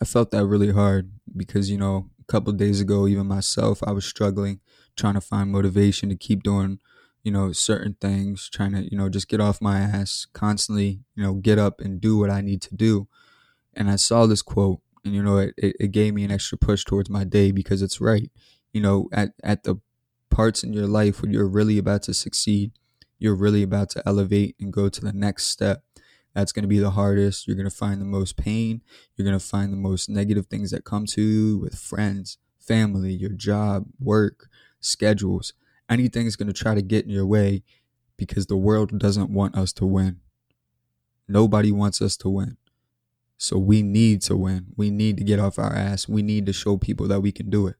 I 0.00 0.04
felt 0.04 0.30
that 0.32 0.46
really 0.46 0.72
hard 0.72 1.12
because, 1.34 1.70
you 1.70 1.78
know, 1.78 2.10
a 2.20 2.24
couple 2.24 2.52
days 2.52 2.80
ago, 2.80 3.06
even 3.06 3.26
myself, 3.26 3.82
I 3.82 3.92
was 3.92 4.04
struggling 4.04 4.60
trying 4.96 5.14
to 5.14 5.20
find 5.20 5.50
motivation 5.50 6.08
to 6.08 6.16
keep 6.16 6.42
doing, 6.42 6.80
you 7.22 7.30
know, 7.30 7.52
certain 7.52 7.96
things, 8.00 8.48
trying 8.48 8.72
to, 8.72 8.90
you 8.90 8.96
know, 8.96 9.08
just 9.08 9.28
get 9.28 9.40
off 9.40 9.60
my 9.60 9.78
ass, 9.78 10.26
constantly, 10.32 11.00
you 11.14 11.22
know, 11.22 11.34
get 11.34 11.58
up 11.58 11.80
and 11.80 12.00
do 12.00 12.18
what 12.18 12.30
I 12.30 12.40
need 12.40 12.62
to 12.62 12.74
do. 12.74 13.08
And 13.74 13.90
I 13.90 13.96
saw 13.96 14.26
this 14.26 14.42
quote 14.42 14.80
and, 15.04 15.14
you 15.14 15.22
know, 15.22 15.38
it, 15.38 15.54
it 15.56 15.92
gave 15.92 16.14
me 16.14 16.24
an 16.24 16.30
extra 16.30 16.58
push 16.58 16.84
towards 16.84 17.10
my 17.10 17.24
day 17.24 17.52
because 17.52 17.82
it's 17.82 18.00
right. 18.00 18.30
You 18.72 18.80
know, 18.80 19.08
at, 19.12 19.32
at 19.42 19.64
the 19.64 19.76
parts 20.30 20.62
in 20.62 20.72
your 20.72 20.86
life 20.86 21.22
where 21.22 21.30
you're 21.30 21.48
really 21.48 21.78
about 21.78 22.02
to 22.04 22.14
succeed, 22.14 22.72
you're 23.18 23.34
really 23.34 23.62
about 23.62 23.90
to 23.90 24.02
elevate 24.06 24.56
and 24.60 24.72
go 24.72 24.88
to 24.88 25.00
the 25.00 25.12
next 25.12 25.46
step. 25.46 25.82
That's 26.34 26.52
going 26.52 26.64
to 26.64 26.68
be 26.68 26.78
the 26.78 26.90
hardest. 26.90 27.46
You're 27.46 27.56
going 27.56 27.68
to 27.68 27.74
find 27.74 28.00
the 28.00 28.06
most 28.06 28.36
pain. 28.36 28.82
You're 29.16 29.26
going 29.26 29.38
to 29.38 29.44
find 29.44 29.72
the 29.72 29.78
most 29.78 30.08
negative 30.08 30.46
things 30.46 30.70
that 30.70 30.84
come 30.84 31.06
to 31.06 31.22
you 31.22 31.58
with 31.58 31.78
friends, 31.78 32.36
family, 32.58 33.12
your 33.12 33.30
job, 33.30 33.86
work, 33.98 34.48
schedules. 34.80 35.54
Anything 35.88 36.26
is 36.26 36.36
going 36.36 36.48
to 36.48 36.52
try 36.52 36.74
to 36.74 36.82
get 36.82 37.04
in 37.04 37.10
your 37.10 37.26
way 37.26 37.62
because 38.18 38.46
the 38.46 38.56
world 38.56 38.98
doesn't 38.98 39.30
want 39.30 39.56
us 39.56 39.72
to 39.74 39.86
win. 39.86 40.20
Nobody 41.26 41.72
wants 41.72 42.02
us 42.02 42.16
to 42.18 42.28
win. 42.28 42.58
So 43.38 43.58
we 43.58 43.82
need 43.82 44.22
to 44.22 44.36
win. 44.36 44.66
We 44.76 44.90
need 44.90 45.16
to 45.18 45.24
get 45.24 45.40
off 45.40 45.58
our 45.58 45.74
ass. 45.74 46.08
We 46.08 46.22
need 46.22 46.46
to 46.46 46.52
show 46.52 46.76
people 46.76 47.08
that 47.08 47.20
we 47.20 47.32
can 47.32 47.50
do 47.50 47.66
it 47.66 47.76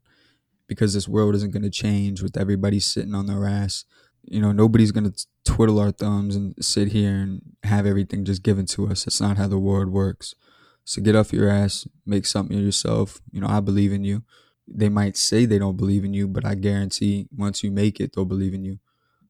because 0.66 0.94
this 0.94 1.08
world 1.08 1.34
isn't 1.34 1.52
going 1.52 1.62
to 1.62 1.70
change 1.70 2.22
with 2.22 2.36
everybody 2.36 2.80
sitting 2.80 3.14
on 3.14 3.26
their 3.26 3.46
ass. 3.46 3.84
You 4.22 4.40
know, 4.40 4.52
nobody's 4.52 4.92
going 4.92 5.10
to 5.10 5.26
twiddle 5.44 5.78
our 5.78 5.92
thumbs 5.92 6.34
and 6.34 6.54
sit 6.60 6.88
here 6.88 7.14
and 7.14 7.42
have 7.62 7.86
everything 7.86 8.24
just 8.24 8.42
given 8.42 8.66
to 8.66 8.88
us. 8.88 9.04
That's 9.04 9.20
not 9.20 9.36
how 9.36 9.46
the 9.46 9.58
world 9.58 9.88
works. 9.88 10.34
So 10.84 11.02
get 11.02 11.16
off 11.16 11.32
your 11.32 11.48
ass, 11.48 11.86
make 12.04 12.26
something 12.26 12.56
of 12.56 12.64
yourself. 12.64 13.20
You 13.30 13.40
know, 13.40 13.48
I 13.48 13.60
believe 13.60 13.92
in 13.92 14.04
you. 14.04 14.22
They 14.68 14.88
might 14.88 15.16
say 15.16 15.44
they 15.44 15.58
don't 15.58 15.76
believe 15.76 16.04
in 16.04 16.12
you, 16.12 16.26
but 16.26 16.44
I 16.44 16.54
guarantee 16.54 17.28
once 17.36 17.62
you 17.62 17.70
make 17.70 18.00
it, 18.00 18.14
they'll 18.14 18.24
believe 18.24 18.54
in 18.54 18.64
you. 18.64 18.78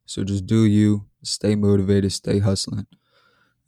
So 0.07 0.25
just 0.25 0.47
do 0.47 0.65
you, 0.65 1.07
stay 1.23 1.55
motivated, 1.55 2.13
stay 2.13 2.39
hustling. 2.39 2.87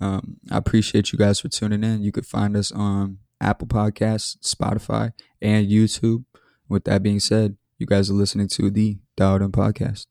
Um, 0.00 0.38
I 0.50 0.56
appreciate 0.56 1.12
you 1.12 1.18
guys 1.18 1.40
for 1.40 1.48
tuning 1.48 1.84
in. 1.84 2.02
You 2.02 2.12
could 2.12 2.26
find 2.26 2.56
us 2.56 2.72
on 2.72 3.18
Apple 3.40 3.66
Podcasts, 3.66 4.38
Spotify, 4.38 5.12
and 5.42 5.68
YouTube. 5.68 6.24
With 6.68 6.84
that 6.84 7.02
being 7.02 7.20
said, 7.20 7.56
you 7.78 7.86
guys 7.86 8.10
are 8.10 8.14
listening 8.14 8.48
to 8.48 8.70
the 8.70 8.98
Dialed 9.16 9.52
Podcast. 9.52 10.06